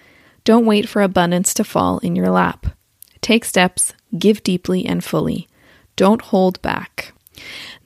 Don't 0.43 0.65
wait 0.65 0.89
for 0.89 1.01
abundance 1.01 1.53
to 1.53 1.63
fall 1.63 1.99
in 1.99 2.15
your 2.15 2.29
lap. 2.29 2.75
Take 3.21 3.45
steps, 3.45 3.93
give 4.17 4.43
deeply 4.43 4.85
and 4.85 5.03
fully. 5.03 5.47
Don't 5.95 6.21
hold 6.21 6.61
back. 6.61 7.13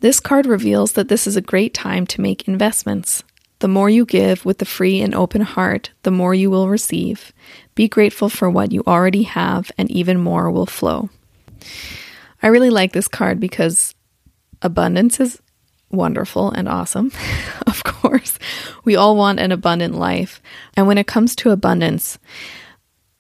This 0.06 0.20
card 0.20 0.46
reveals 0.46 0.92
that 0.92 1.08
this 1.08 1.26
is 1.26 1.36
a 1.36 1.42
great 1.42 1.74
time 1.74 2.06
to 2.06 2.22
make 2.22 2.48
investments. 2.48 3.24
The 3.58 3.68
more 3.68 3.90
you 3.90 4.06
give 4.06 4.46
with 4.46 4.60
the 4.60 4.64
free 4.64 5.02
and 5.02 5.16
open 5.16 5.42
heart, 5.42 5.90
the 6.04 6.12
more 6.12 6.36
you 6.36 6.52
will 6.52 6.70
receive. 6.70 7.34
Be 7.74 7.88
grateful 7.88 8.30
for 8.30 8.48
what 8.48 8.72
you 8.72 8.84
already 8.86 9.24
have, 9.24 9.72
and 9.80 9.90
even 9.90 10.20
more 10.20 10.52
will 10.52 10.68
flow. 10.68 11.10
I 12.44 12.50
really 12.50 12.70
like 12.70 12.94
this 12.94 13.08
card 13.08 13.40
because 13.40 13.96
abundance 14.62 15.20
is 15.20 15.42
wonderful 15.90 16.52
and 16.52 16.70
awesome. 16.70 17.12
of 17.66 17.84
course, 17.84 18.38
we 18.84 18.96
all 18.96 19.18
want 19.18 19.40
an 19.40 19.52
abundant 19.52 19.96
life. 19.96 20.40
And 20.78 20.86
when 20.86 21.00
it 21.00 21.08
comes 21.08 21.36
to 21.38 21.50
abundance, 21.50 22.20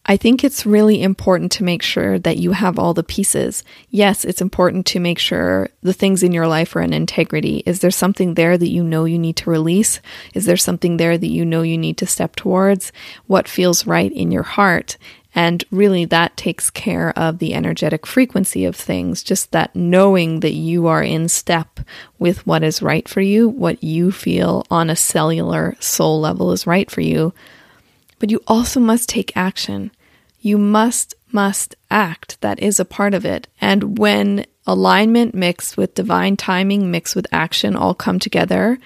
I 0.07 0.17
think 0.17 0.43
it's 0.43 0.67
really 0.67 1.01
important 1.01 1.51
to 1.53 1.63
make 1.63 1.81
sure 1.81 2.19
that 2.19 2.37
you 2.37 2.51
have 2.51 2.77
all 2.77 2.93
the 2.93 3.03
pieces. 3.03 3.63
Yes, 3.89 4.23
it's 4.23 4.41
important 4.41 4.85
to 4.87 4.99
make 4.99 5.17
sure 5.17 5.69
the 5.81 5.93
things 5.93 6.21
in 6.21 6.31
your 6.31 6.47
life 6.47 6.75
are 6.75 6.81
in 6.81 6.93
integrity. 6.93 7.63
Is 7.65 7.79
there 7.79 7.89
something 7.89 8.35
there 8.35 8.55
that 8.55 8.69
you 8.69 8.83
know 8.83 9.05
you 9.05 9.17
need 9.17 9.35
to 9.37 9.49
release? 9.49 9.99
Is 10.35 10.45
there 10.45 10.57
something 10.57 10.97
there 10.97 11.17
that 11.17 11.27
you 11.27 11.43
know 11.43 11.63
you 11.63 11.77
need 11.77 11.97
to 11.97 12.05
step 12.05 12.35
towards? 12.35 12.91
What 13.25 13.47
feels 13.47 13.87
right 13.87 14.11
in 14.11 14.31
your 14.31 14.43
heart? 14.43 14.97
And 15.33 15.63
really, 15.71 16.05
that 16.05 16.37
takes 16.37 16.69
care 16.69 17.11
of 17.17 17.39
the 17.39 17.55
energetic 17.55 18.05
frequency 18.05 18.63
of 18.63 18.75
things, 18.75 19.23
just 19.23 19.51
that 19.51 19.75
knowing 19.75 20.41
that 20.41 20.53
you 20.53 20.85
are 20.85 21.03
in 21.03 21.27
step 21.29 21.79
with 22.19 22.45
what 22.45 22.63
is 22.63 22.81
right 22.81 23.09
for 23.09 23.21
you, 23.21 23.49
what 23.49 23.83
you 23.83 24.11
feel 24.11 24.65
on 24.69 24.89
a 24.89 24.95
cellular 24.95 25.75
soul 25.79 26.21
level 26.21 26.51
is 26.51 26.67
right 26.67 26.89
for 26.91 27.01
you 27.01 27.33
but 28.19 28.31
you 28.31 28.41
also 28.47 28.79
must 28.79 29.09
take 29.09 29.35
action. 29.35 29.91
You 30.45 30.59
must, 30.59 31.15
must 31.31 31.75
act. 31.89 32.39
That 32.41 32.59
is 32.59 32.79
a 32.79 32.85
part 32.85 33.15
of 33.15 33.25
it. 33.25 33.47
And 33.59 33.97
when 33.97 34.45
alignment 34.67 35.33
mixed 35.33 35.75
with 35.75 35.95
divine 35.95 36.37
timing, 36.37 36.91
mixed 36.91 37.15
with 37.15 37.25
action 37.31 37.75
all 37.75 37.95
come 37.95 38.19
together, 38.19 38.77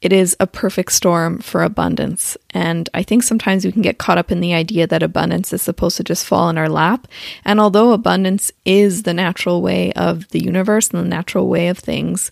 it 0.00 0.12
is 0.12 0.36
a 0.38 0.46
perfect 0.46 0.92
storm 0.92 1.40
for 1.40 1.64
abundance. 1.64 2.36
And 2.50 2.88
I 2.94 3.02
think 3.02 3.24
sometimes 3.24 3.64
we 3.64 3.72
can 3.72 3.82
get 3.82 3.98
caught 3.98 4.18
up 4.18 4.30
in 4.30 4.38
the 4.38 4.54
idea 4.54 4.86
that 4.86 5.02
abundance 5.02 5.52
is 5.52 5.62
supposed 5.62 5.96
to 5.96 6.04
just 6.04 6.26
fall 6.26 6.48
in 6.48 6.56
our 6.56 6.68
lap. 6.68 7.08
And 7.44 7.58
although 7.58 7.90
abundance 7.90 8.52
is 8.64 9.02
the 9.02 9.14
natural 9.14 9.62
way 9.62 9.92
of 9.94 10.28
the 10.28 10.44
universe 10.44 10.90
and 10.90 11.02
the 11.02 11.08
natural 11.08 11.48
way 11.48 11.66
of 11.66 11.78
things, 11.78 12.30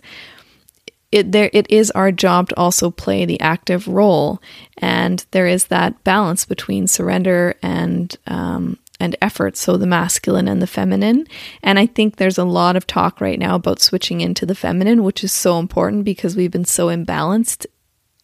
it 1.13 1.31
there 1.31 1.49
it 1.53 1.67
is 1.69 1.91
our 1.91 2.11
job 2.11 2.49
to 2.49 2.57
also 2.57 2.89
play 2.89 3.23
the 3.25 3.39
active 3.39 3.87
role, 3.87 4.41
and 4.79 5.23
there 5.31 5.47
is 5.47 5.65
that 5.65 6.03
balance 6.03 6.43
between 6.45 6.87
surrender 6.87 7.55
and 7.61 8.15
um, 8.25 8.79
and 8.99 9.15
effort, 9.21 9.55
so 9.55 9.77
the 9.77 9.85
masculine 9.85 10.47
and 10.47 10.61
the 10.61 10.67
feminine. 10.67 11.27
And 11.61 11.77
I 11.77 11.85
think 11.85 12.15
there's 12.15 12.37
a 12.37 12.45
lot 12.45 12.75
of 12.75 12.87
talk 12.87 13.21
right 13.21 13.37
now 13.37 13.55
about 13.55 13.79
switching 13.79 14.21
into 14.21 14.45
the 14.45 14.55
feminine, 14.55 15.03
which 15.03 15.23
is 15.23 15.31
so 15.31 15.59
important 15.59 16.03
because 16.03 16.35
we've 16.35 16.51
been 16.51 16.65
so 16.65 16.87
imbalanced 16.87 17.65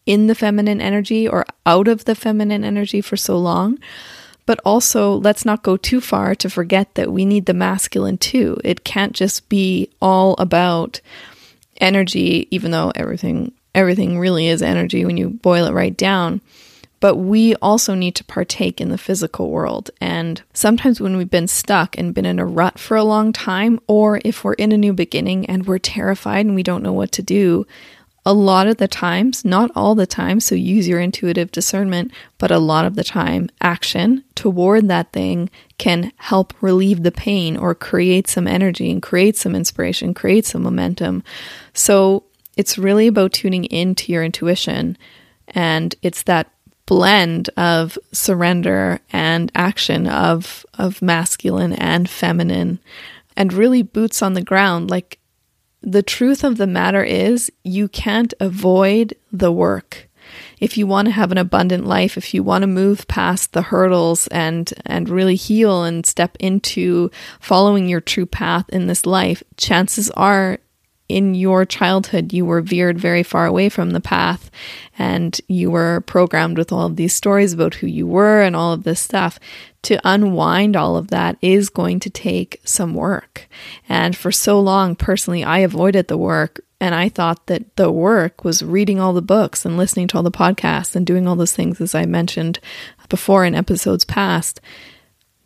in 0.05 0.27
the 0.27 0.35
feminine 0.35 0.81
energy 0.81 1.27
or 1.27 1.45
out 1.65 1.87
of 1.87 2.05
the 2.05 2.15
feminine 2.15 2.63
energy 2.63 3.01
for 3.01 3.17
so 3.17 3.37
long. 3.37 3.77
But 4.47 4.59
also, 4.65 5.13
let's 5.13 5.45
not 5.45 5.61
go 5.61 5.77
too 5.77 6.01
far 6.01 6.33
to 6.33 6.49
forget 6.49 6.95
that 6.95 7.11
we 7.11 7.23
need 7.23 7.45
the 7.45 7.53
masculine 7.53 8.17
too. 8.17 8.57
It 8.63 8.83
can't 8.83 9.13
just 9.13 9.47
be 9.47 9.91
all 10.01 10.35
about 10.39 11.01
energy, 11.79 12.47
even 12.51 12.71
though 12.71 12.91
everything 12.95 13.53
everything 13.75 14.17
really 14.17 14.47
is 14.47 14.61
energy 14.61 15.05
when 15.05 15.17
you 15.17 15.29
boil 15.29 15.65
it 15.65 15.73
right 15.73 15.95
down. 15.95 16.41
But 16.99 17.15
we 17.15 17.55
also 17.55 17.93
need 17.93 18.15
to 18.15 18.25
partake 18.25 18.81
in 18.81 18.89
the 18.89 18.97
physical 18.97 19.49
world. 19.49 19.89
And 20.01 20.41
sometimes 20.53 20.99
when 20.99 21.15
we've 21.15 21.29
been 21.29 21.47
stuck 21.47 21.97
and 21.97 22.13
been 22.13 22.25
in 22.25 22.39
a 22.39 22.45
rut 22.45 22.77
for 22.77 22.97
a 22.97 23.03
long 23.03 23.31
time, 23.31 23.79
or 23.87 24.19
if 24.25 24.43
we're 24.43 24.53
in 24.53 24.73
a 24.73 24.77
new 24.77 24.91
beginning 24.91 25.45
and 25.45 25.65
we're 25.65 25.79
terrified 25.79 26.45
and 26.45 26.55
we 26.55 26.63
don't 26.63 26.83
know 26.83 26.91
what 26.91 27.13
to 27.13 27.21
do, 27.21 27.65
a 28.25 28.33
lot 28.33 28.67
of 28.67 28.77
the 28.77 28.87
times, 28.87 29.45
not 29.45 29.71
all 29.75 29.95
the 29.95 30.07
time, 30.07 30.39
so 30.39 30.55
use 30.55 30.87
your 30.87 30.99
intuitive 30.99 31.51
discernment, 31.51 32.11
but 32.37 32.51
a 32.51 32.59
lot 32.59 32.85
of 32.85 32.95
the 32.95 33.03
time, 33.03 33.49
action 33.61 34.23
toward 34.35 34.87
that 34.87 35.11
thing 35.11 35.49
can 35.77 36.11
help 36.17 36.53
relieve 36.61 37.03
the 37.03 37.11
pain 37.11 37.55
or 37.57 37.73
create 37.73 38.27
some 38.27 38.47
energy 38.47 38.91
and 38.91 39.01
create 39.01 39.37
some 39.37 39.55
inspiration, 39.55 40.13
create 40.13 40.45
some 40.45 40.63
momentum. 40.63 41.23
So 41.73 42.23
it's 42.57 42.77
really 42.77 43.07
about 43.07 43.33
tuning 43.33 43.65
into 43.65 44.11
your 44.11 44.23
intuition. 44.23 44.97
And 45.47 45.95
it's 46.01 46.23
that 46.23 46.51
blend 46.89 47.51
of 47.55 47.99
surrender 48.11 48.99
and 49.13 49.51
action 49.53 50.07
of 50.07 50.65
of 50.73 51.03
masculine 51.03 51.73
and 51.73 52.09
feminine 52.09 52.79
and 53.37 53.53
really 53.53 53.83
boots 53.83 54.23
on 54.23 54.33
the 54.33 54.41
ground 54.41 54.89
like 54.89 55.18
the 55.81 56.03
truth 56.03 56.43
of 56.43 56.57
the 56.57 56.67
matter 56.67 57.03
is 57.03 57.51
you 57.63 57.87
can't 57.87 58.33
avoid 58.39 59.15
the 59.31 59.51
work. 59.51 60.09
If 60.59 60.77
you 60.77 60.85
want 60.85 61.07
to 61.07 61.11
have 61.13 61.31
an 61.31 61.37
abundant 61.37 61.85
life 61.85 62.17
if 62.17 62.33
you 62.33 62.43
want 62.43 62.61
to 62.61 62.67
move 62.67 63.07
past 63.07 63.53
the 63.53 63.63
hurdles 63.63 64.27
and 64.27 64.71
and 64.85 65.09
really 65.09 65.35
heal 65.35 65.83
and 65.83 66.05
step 66.05 66.37
into 66.39 67.09
following 67.39 67.87
your 67.87 68.01
true 68.01 68.27
path 68.27 68.69
in 68.69 68.85
this 68.85 69.05
life 69.05 69.41
chances 69.57 70.11
are 70.11 70.59
in 71.09 71.33
your 71.33 71.65
childhood 71.65 72.31
you 72.31 72.45
were 72.45 72.61
veered 72.61 72.99
very 72.99 73.23
far 73.23 73.47
away 73.47 73.67
from 73.67 73.89
the 73.89 73.99
path 73.99 74.49
and 74.97 75.41
you 75.47 75.71
were 75.71 76.01
programmed 76.01 76.57
with 76.57 76.71
all 76.71 76.85
of 76.85 76.95
these 76.95 77.15
stories 77.15 77.53
about 77.53 77.75
who 77.75 77.87
you 77.87 78.05
were 78.05 78.41
and 78.41 78.55
all 78.55 78.71
of 78.71 78.83
this 78.83 78.99
stuff. 78.99 79.39
To 79.83 79.99
unwind 80.03 80.75
all 80.75 80.97
of 80.97 81.07
that 81.07 81.37
is 81.41 81.69
going 81.69 82.01
to 82.01 82.09
take 82.09 82.61
some 82.65 82.93
work. 82.93 83.47
And 83.87 84.15
for 84.15 84.31
so 84.31 84.59
long 84.59 84.95
personally 84.95 85.43
i 85.43 85.59
avoided 85.59 86.07
the 86.07 86.17
work. 86.17 86.61
And 86.81 86.93
i 86.93 87.09
thought 87.09 87.47
that 87.47 87.75
the 87.75 87.91
work 87.91 88.43
was 88.43 88.63
reading 88.63 88.99
all 88.99 89.13
the 89.13 89.21
books 89.21 89.65
and 89.65 89.77
listening 89.77 90.07
to 90.09 90.17
all 90.17 90.23
the 90.23 90.31
podcasts 90.31 90.95
and 90.95 91.07
doing 91.07 91.27
all 91.27 91.35
those 91.35 91.53
things 91.53 91.81
as 91.81 91.95
i 91.95 92.05
mentioned 92.05 92.59
before 93.09 93.43
in 93.43 93.55
episodes 93.55 94.05
past. 94.05 94.61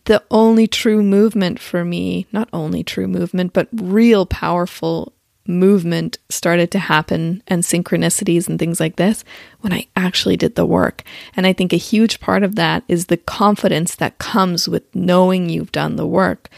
The 0.06 0.21
only 0.30 0.67
true 0.67 1.02
movement 1.02 1.60
for 1.60 1.86
me, 1.86 2.28
not 2.34 2.49
only 2.52 2.84
true 2.84 3.08
movement, 3.08 3.54
but 3.54 3.69
real 3.71 4.26
powerful 4.26 5.13
movement 5.45 6.17
started 6.29 6.71
to 6.71 6.79
happen 6.79 7.43
and 7.47 7.63
synchronicities 7.63 8.47
and 8.47 8.58
things 8.58 8.79
like 8.79 8.95
this 8.95 9.23
when 9.62 9.73
I 9.73 9.88
actually 9.95 10.38
did 10.38 10.56
the 10.56 10.65
work. 10.65 11.03
And 11.36 11.45
I 11.45 11.53
think 11.53 11.73
a 11.73 11.77
huge 11.77 12.19
part 12.19 12.43
of 12.43 12.56
that 12.56 12.84
is 12.88 13.08
the 13.08 13.17
confidence 13.17 13.95
that 13.95 14.17
comes 14.17 14.69
with 14.69 14.84
knowing 14.95 15.49
you've 15.49 15.71
done 15.71 15.95
the 15.95 16.08
work. 16.08 16.49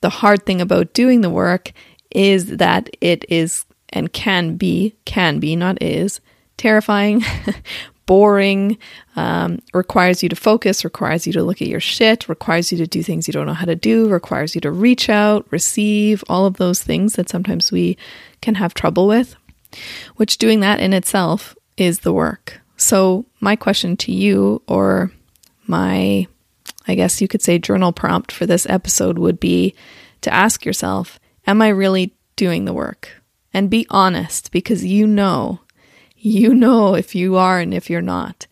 The 0.00 0.10
hard 0.10 0.44
thing 0.44 0.60
about 0.60 0.92
doing 0.92 1.22
the 1.22 1.30
work 1.30 1.72
is 2.10 2.56
that 2.56 2.90
it 3.00 3.24
is 3.28 3.64
and 3.90 4.12
can 4.12 4.56
be, 4.56 4.94
can 5.04 5.38
be, 5.40 5.56
not 5.56 5.82
is, 5.82 6.20
terrifying, 6.56 7.24
boring, 8.08 8.78
um, 9.16 9.60
requires 9.74 10.22
you 10.22 10.30
to 10.30 10.34
focus, 10.34 10.82
requires 10.82 11.26
you 11.26 11.32
to 11.34 11.42
look 11.42 11.60
at 11.60 11.68
your 11.68 11.78
shit, 11.78 12.26
requires 12.26 12.72
you 12.72 12.78
to 12.78 12.86
do 12.86 13.02
things 13.02 13.28
you 13.28 13.32
don't 13.32 13.46
know 13.46 13.52
how 13.52 13.66
to 13.66 13.76
do, 13.76 14.08
requires 14.08 14.54
you 14.54 14.62
to 14.62 14.70
reach 14.72 15.10
out, 15.10 15.46
receive, 15.50 16.24
all 16.26 16.46
of 16.46 16.56
those 16.56 16.82
things 16.82 17.12
that 17.12 17.28
sometimes 17.28 17.70
we 17.70 17.98
can 18.40 18.54
have 18.54 18.72
trouble 18.72 19.06
with, 19.06 19.36
which 20.16 20.38
doing 20.38 20.60
that 20.60 20.80
in 20.80 20.94
itself 20.94 21.54
is 21.76 22.00
the 22.00 22.12
work. 22.12 22.60
So, 22.78 23.26
my 23.40 23.56
question 23.56 23.94
to 23.98 24.12
you, 24.12 24.62
or 24.66 25.12
my, 25.66 26.26
I 26.86 26.94
guess 26.94 27.20
you 27.20 27.28
could 27.28 27.42
say, 27.42 27.58
journal 27.58 27.92
prompt 27.92 28.32
for 28.32 28.46
this 28.46 28.66
episode 28.70 29.18
would 29.18 29.38
be 29.38 29.74
to 30.22 30.32
ask 30.32 30.64
yourself, 30.64 31.20
Am 31.46 31.60
I 31.60 31.68
really 31.68 32.14
doing 32.36 32.64
the 32.64 32.72
work? 32.72 33.10
And 33.52 33.68
be 33.68 33.86
honest 33.90 34.50
because 34.50 34.84
you 34.84 35.06
know 35.06 35.60
you 36.18 36.54
know 36.54 36.94
if 36.94 37.14
you 37.14 37.36
are 37.36 37.58
and 37.58 37.72
if 37.72 37.88
you're 37.90 38.00
not. 38.02 38.46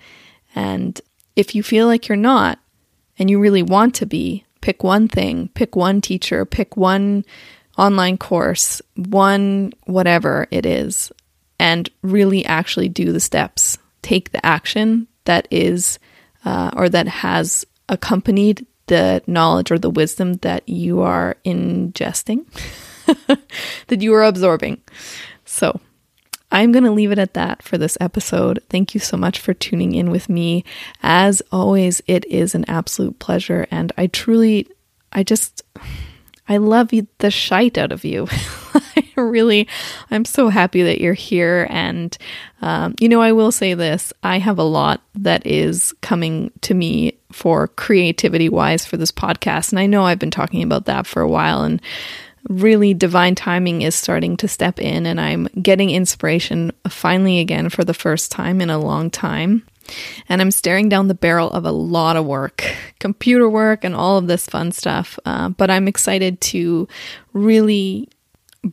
And 0.55 1.01
if 1.35 1.55
you 1.55 1.63
feel 1.63 1.87
like 1.87 2.09
you're 2.09 2.17
not 2.17 2.59
and 3.19 3.31
you 3.31 3.39
really 3.39 3.63
want 3.63 3.95
to 3.97 4.07
be, 4.07 4.45
pick 4.61 4.83
one 4.83 5.09
thing, 5.09 5.49
pick 5.55 5.77
one 5.77 6.01
teacher, 6.01 6.45
pick 6.45 6.77
one 6.77 7.25
online 7.79 8.19
course, 8.19 8.81
one 8.95 9.73
whatever 9.85 10.49
it 10.51 10.65
is, 10.67 11.13
and 11.59 11.91
really 12.03 12.45
actually 12.45 12.89
do 12.89 13.13
the 13.13 13.21
steps. 13.21 13.79
Take 14.03 14.33
the 14.33 14.45
action 14.45 15.09
that 15.25 15.49
is 15.51 15.99
uh, 16.45 16.71
or 16.77 16.89
that 16.89 17.09
has 17.09 17.67
accompanied 17.89 18.67
the 18.87 19.23
knowledge 19.27 19.71
or 19.71 19.79
the 19.79 19.91
wisdom 19.91 20.35
that 20.35 20.69
you 20.69 21.01
are 21.01 21.37
ingesting, 21.45 22.47
that 23.89 24.01
you 24.01 24.15
are 24.15 24.23
absorbing. 24.23 24.81
So, 25.45 25.81
I'm 26.53 26.73
going 26.73 26.85
to 26.85 26.91
leave 26.91 27.13
it 27.13 27.19
at 27.19 27.35
that 27.35 27.63
for 27.63 27.77
this 27.77 27.99
episode. 28.01 28.63
Thank 28.69 28.95
you 28.95 29.01
so 29.01 29.17
much 29.17 29.41
for 29.41 29.53
tuning 29.53 29.95
in 29.95 30.11
with 30.11 30.29
me. 30.29 30.65
As 31.03 31.43
always, 31.51 32.01
it 32.07 32.25
is 32.27 32.55
an 32.55 32.65
absolute 32.69 33.19
pleasure. 33.19 33.67
And 33.71 33.93
I 33.99 34.07
truly, 34.07 34.69
I 35.13 35.23
just, 35.23 35.63
I 36.49 36.59
love 36.59 36.91
the 37.19 37.31
shite 37.31 37.79
out 37.79 37.91
of 37.91 38.05
you. 38.05 38.29
I 38.75 39.05
really, 39.17 39.67
I'm 40.11 40.25
so 40.25 40.49
happy 40.49 40.83
that 40.85 41.01
you're 41.01 41.15
here. 41.15 41.67
And, 41.69 42.17
um, 42.63 42.95
you 43.01 43.09
know, 43.09 43.21
I 43.21 43.33
will 43.33 43.51
say 43.51 43.75
this 43.75 44.13
I 44.23 44.39
have 44.39 44.59
a 44.59 44.63
lot 44.63 45.03
that 45.17 45.45
is 45.47 45.95
coming 46.01 46.53
to 46.61 46.75
me 46.75 47.19
for 47.33 47.69
creativity 47.69 48.49
wise 48.49 48.87
for 48.87 48.97
this 48.97 49.11
podcast. 49.11 49.73
And 49.73 49.81
I 49.81 49.87
know 49.87 50.05
I've 50.05 50.19
been 50.21 50.31
talking 50.31 50.63
about 50.63 50.85
that 50.85 51.07
for 51.07 51.23
a 51.23 51.29
while. 51.29 51.65
And, 51.65 51.83
really 52.49 52.95
divine 52.95 53.35
timing 53.35 53.83
is 53.83 53.95
starting 53.95 54.37
to 54.39 54.49
step 54.49 54.81
in 54.81 55.07
and 55.07 55.21
I'm 55.21 55.49
getting 55.61 55.91
inspiration 55.91 56.73
finally 56.89 57.41
again 57.41 57.69
for 57.69 57.85
the 57.85 57.95
first 57.95 58.31
time 58.31 58.61
in 58.61 58.71
a 58.71 58.79
long 58.79 59.11
time. 59.11 59.67
And 60.29 60.41
I'm 60.41 60.51
staring 60.51 60.89
down 60.89 61.09
the 61.09 61.15
barrel 61.15 61.51
of 61.51 61.65
a 61.65 61.71
lot 61.71 62.17
of 62.17 62.27
work, 62.27 62.65
computer 62.99 63.49
work, 63.49 63.85
and 63.85 63.95
all 63.95 64.19
of 64.19 64.27
this 64.27 64.47
fun 64.47 64.73
stuff. 64.73 65.17
Uh, 65.25 65.51
but 65.51 65.71
I'm 65.71 65.87
excited 65.87 66.41
to 66.43 66.89
really 67.33 68.09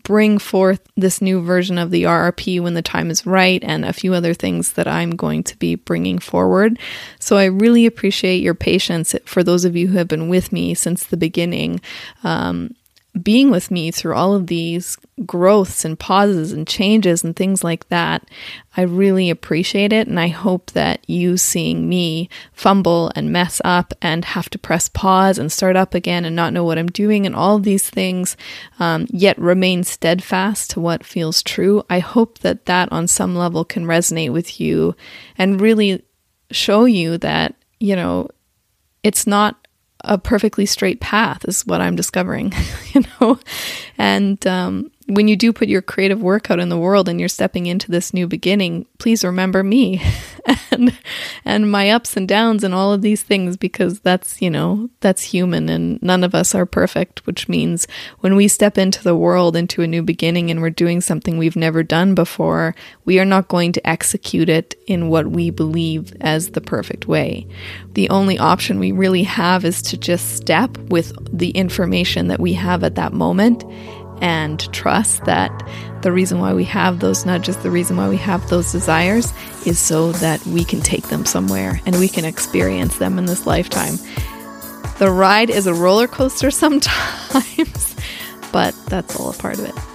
bring 0.02 0.40
forth 0.40 0.82
this 0.98 1.22
new 1.22 1.42
version 1.42 1.78
of 1.78 1.92
the 1.92 2.04
RRP 2.04 2.60
when 2.62 2.74
the 2.74 2.82
time 2.82 3.12
is 3.12 3.26
right, 3.26 3.64
and 3.64 3.86
a 3.86 3.94
few 3.94 4.14
other 4.14 4.34
things 4.34 4.74
that 4.74 4.88
I'm 4.88 5.12
going 5.12 5.44
to 5.44 5.58
be 5.58 5.76
bringing 5.76 6.18
forward. 6.18 6.80
So 7.20 7.38
I 7.38 7.46
really 7.46 7.86
appreciate 7.86 8.42
your 8.42 8.56
patience 8.56 9.14
for 9.26 9.44
those 9.44 9.66
of 9.66 9.76
you 9.76 9.90
who 9.90 9.98
have 9.98 10.08
been 10.08 10.30
with 10.30 10.52
me 10.52 10.74
since 10.74 11.04
the 11.04 11.18
beginning. 11.18 11.80
Um, 12.24 12.74
being 13.22 13.52
with 13.52 13.70
me 13.70 13.92
through 13.92 14.16
all 14.16 14.34
of 14.34 14.48
these 14.48 14.98
growths 15.26 15.86
and 15.86 16.00
pauses 16.00 16.52
and 16.52 16.68
changes 16.68 17.24
and 17.24 17.36
things 17.36 17.64
like 17.64 17.88
that. 17.90 18.28
I 18.76 18.82
really 18.82 19.30
appreciate 19.30 19.94
it. 19.94 20.08
And 20.08 20.20
I 20.20 20.30
hope 20.30 20.72
that 20.72 21.08
you 21.08 21.38
seeing 21.38 21.88
me 21.88 22.28
fumble 22.54 23.12
and 23.16 23.32
mess 23.32 23.62
up 23.64 23.94
and 24.02 24.26
have 24.26 24.50
to 24.50 24.58
press 24.58 24.90
pause 24.90 25.38
and 25.38 25.52
start 25.52 25.76
up 25.76 25.94
again 25.94 26.26
and 26.26 26.36
not 26.36 26.54
know 26.54 26.64
what 26.64 26.80
I'm 26.80 26.88
doing 26.88 27.28
and 27.28 27.36
all 27.36 27.60
these 27.60 27.88
things, 27.88 28.36
um, 28.80 29.06
yet 29.12 29.38
remain 29.38 29.84
steadfast 29.84 30.72
to 30.72 30.80
what 30.80 31.06
feels 31.06 31.44
true. 31.44 31.84
I 31.92 32.00
hope 32.00 32.40
that 32.40 32.66
that 32.66 32.92
on 32.92 33.08
some 33.08 33.36
level 33.36 33.64
can 33.64 33.86
resonate 33.86 34.34
with 34.34 34.60
you 34.60 34.96
and 35.38 35.62
really 35.62 36.04
show 36.50 36.86
you 36.86 37.20
that, 37.20 37.54
you 37.80 37.96
know, 37.96 38.30
it's 39.04 39.28
not 39.28 39.63
a 40.04 40.18
perfectly 40.18 40.66
straight 40.66 41.00
path 41.00 41.46
is 41.48 41.66
what 41.66 41.82
I'm 41.82 41.96
discovering, 41.96 42.54
you 42.94 43.04
know? 43.20 43.40
And 43.98 44.46
um, 44.48 44.92
when 45.08 45.28
you 45.28 45.36
do 45.36 45.52
put 45.52 45.68
your 45.68 45.82
creative 45.82 46.22
work 46.22 46.50
out 46.50 46.60
in 46.60 46.70
the 46.70 46.78
world 46.78 47.10
and 47.10 47.20
you're 47.20 47.30
stepping 47.30 47.66
into 47.66 47.92
this 47.92 48.14
new 48.14 48.28
beginning, 48.28 48.86
please 49.00 49.24
remember 49.24 49.64
me 49.64 50.02
and 50.72 50.98
and 51.44 51.72
my 51.72 51.90
ups 51.90 52.16
and 52.16 52.28
downs 52.28 52.64
and 52.64 52.74
all 52.74 52.94
of 52.94 53.02
these 53.02 53.22
things 53.22 53.58
because 53.58 54.00
that's, 54.00 54.42
you 54.42 54.50
know, 54.50 54.90
that's 55.02 55.22
human 55.24 55.68
and 55.70 56.02
none 56.02 56.24
of 56.24 56.34
us 56.34 56.56
are 56.56 56.66
perfect, 56.66 57.26
which 57.28 57.50
means 57.50 57.88
when 58.20 58.36
we 58.36 58.48
step 58.48 58.78
into 58.78 59.04
the 59.04 59.16
world 59.16 59.56
into 59.56 59.82
a 59.82 59.88
new 59.88 60.02
beginning 60.02 60.50
and 60.50 60.62
we're 60.62 60.70
doing 60.70 61.02
something 61.02 61.38
we've 61.38 61.56
never 61.56 61.84
done 61.84 62.16
before, 62.16 62.76
we 63.06 63.20
are 63.20 63.26
not 63.26 63.48
going 63.48 63.72
to 63.74 63.88
execute 63.88 64.48
it 64.50 64.76
in 64.88 65.10
what 65.10 65.28
we 65.28 65.50
believe 65.50 66.14
as 66.22 66.52
the 66.52 66.62
perfect 66.62 67.08
way. 67.08 67.46
The 67.94 68.10
only 68.10 68.38
option 68.38 68.80
we 68.80 68.92
really 68.92 69.24
have 69.24 69.66
is 69.66 69.82
to 69.84 69.98
just 69.98 70.36
step 70.36 70.78
with 70.78 71.14
the 71.38 71.50
information 71.52 72.28
that 72.30 72.40
we 72.40 72.54
have 72.54 72.84
at 72.84 72.96
that 72.96 73.14
moment 73.14 73.64
and 74.24 74.72
trust 74.72 75.26
that 75.26 75.52
the 76.02 76.12
reason 76.12 76.40
why 76.40 76.54
we 76.54 76.64
have 76.64 77.00
those 77.00 77.26
nudges, 77.26 77.58
the 77.58 77.70
reason 77.70 77.98
why 77.98 78.08
we 78.08 78.18
have 78.18 78.50
those 78.50 78.72
desires 78.72 79.34
is 79.68 79.78
so 79.78 80.14
that 80.14 80.44
we 80.46 80.64
can 80.64 80.80
take 80.80 81.10
them 81.10 81.26
somewhere 81.26 81.82
and 81.86 82.00
we 82.00 82.08
can 82.08 82.24
experience 82.24 82.98
them 82.98 83.20
in 83.20 83.26
this 83.26 83.46
lifetime. 83.46 83.96
The 84.98 85.12
ride 85.12 85.50
is 85.50 85.68
a 85.68 85.74
roller 85.74 86.08
coaster 86.08 86.52
sometimes, 86.66 87.96
but 88.54 88.74
that's 88.88 89.20
all 89.20 89.30
a 89.30 89.34
part 89.34 89.60
of 89.60 89.66
it. 89.66 89.93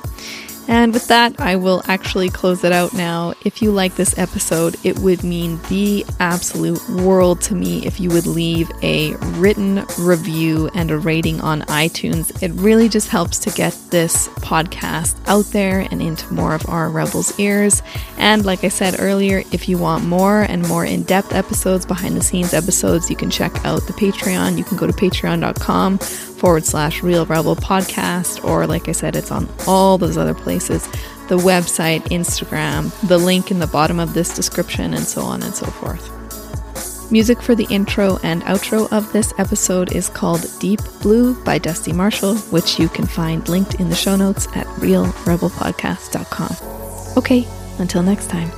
And 0.69 0.93
with 0.93 1.09
that, 1.09 1.41
I 1.41 1.57
will 1.57 1.83
actually 1.87 2.29
close 2.29 2.63
it 2.63 2.73
out 2.73 2.93
now. 2.93 3.33
If 3.43 3.63
you 3.63 3.73
like 3.73 3.97
this 3.97 4.17
episode, 4.19 4.77
it 4.85 4.99
would 4.99 5.25
mean 5.25 5.59
the 5.71 6.05
absolute 6.21 6.87
world 6.91 7.41
to 7.43 7.55
me 7.55 7.87
if 7.87 7.99
you 7.99 8.11
would 8.11 8.27
leave 8.27 8.71
a 8.83 9.15
written 9.39 9.87
review 9.99 10.69
and 10.75 10.91
a 10.91 10.99
rating 10.99 11.41
on 11.41 11.63
iTunes. 11.63 12.43
It 12.43 12.53
really 12.53 12.91
just 12.91 13.09
helps 13.09 13.39
to 13.41 13.51
get 13.51 13.73
this 13.91 14.29
podcast 14.29 15.17
out 15.27 15.47
there 15.47 15.89
and 15.91 16.03
into 16.03 16.33
more 16.35 16.55
of 16.55 16.69
our 16.69 16.91
Rebels' 16.91 17.39
ears. 17.41 17.83
And 18.19 18.45
like 18.45 18.63
I 18.63 18.69
said 18.69 18.97
earlier, 18.99 19.45
if 19.51 19.71
you 19.71 19.79
want 19.79 20.05
more 20.05 20.43
and 20.43 20.69
more 20.69 20.85
in 20.85 21.03
depth 21.05 21.33
episodes, 21.33 21.87
behind 21.87 22.15
the 22.15 22.23
scenes 22.23 22.53
episodes, 22.53 23.09
you 23.09 23.17
can 23.17 23.31
check 23.31 23.65
out 23.65 23.87
the 23.87 23.95
Patreon. 23.95 24.59
You 24.59 24.65
can 24.65 24.77
go 24.77 24.87
to 24.87 24.93
patreon.com 24.93 25.99
forward 26.39 26.65
slash 26.65 27.03
Real 27.03 27.27
Rebel 27.27 27.57
podcast, 27.57 28.45
or 28.45 28.67
like 28.67 28.89
I 28.89 28.93
said, 28.93 29.17
it's 29.17 29.31
on 29.31 29.49
all 29.67 29.99
those 29.99 30.17
other 30.17 30.35
places 30.35 30.89
the 31.29 31.37
website, 31.37 32.01
Instagram, 32.05 32.91
the 33.07 33.19
link 33.19 33.51
in 33.51 33.59
the 33.59 33.67
bottom 33.67 34.01
of 34.01 34.15
this 34.15 34.35
description, 34.35 34.95
and 34.95 35.05
so 35.05 35.21
on 35.21 35.43
and 35.43 35.55
so 35.55 35.67
forth. 35.67 36.15
Music 37.11 37.41
for 37.41 37.55
the 37.55 37.67
intro 37.71 38.19
and 38.23 38.43
outro 38.43 38.91
of 38.93 39.11
this 39.13 39.33
episode 39.39 39.95
is 39.95 40.09
called 40.09 40.45
Deep 40.59 40.81
Blue 41.01 41.43
by 41.45 41.59
Dusty 41.59 41.93
Marshall, 41.93 42.37
which 42.37 42.79
you 42.79 42.89
can 42.89 43.07
find 43.07 43.49
linked 43.49 43.75
in 43.75 43.89
the 43.89 43.95
show 43.95 44.17
notes 44.17 44.47
at 44.49 44.67
realrebelpodcast.com. 44.79 47.17
Okay, 47.17 47.47
until 47.79 48.03
next 48.03 48.29
time. 48.29 48.51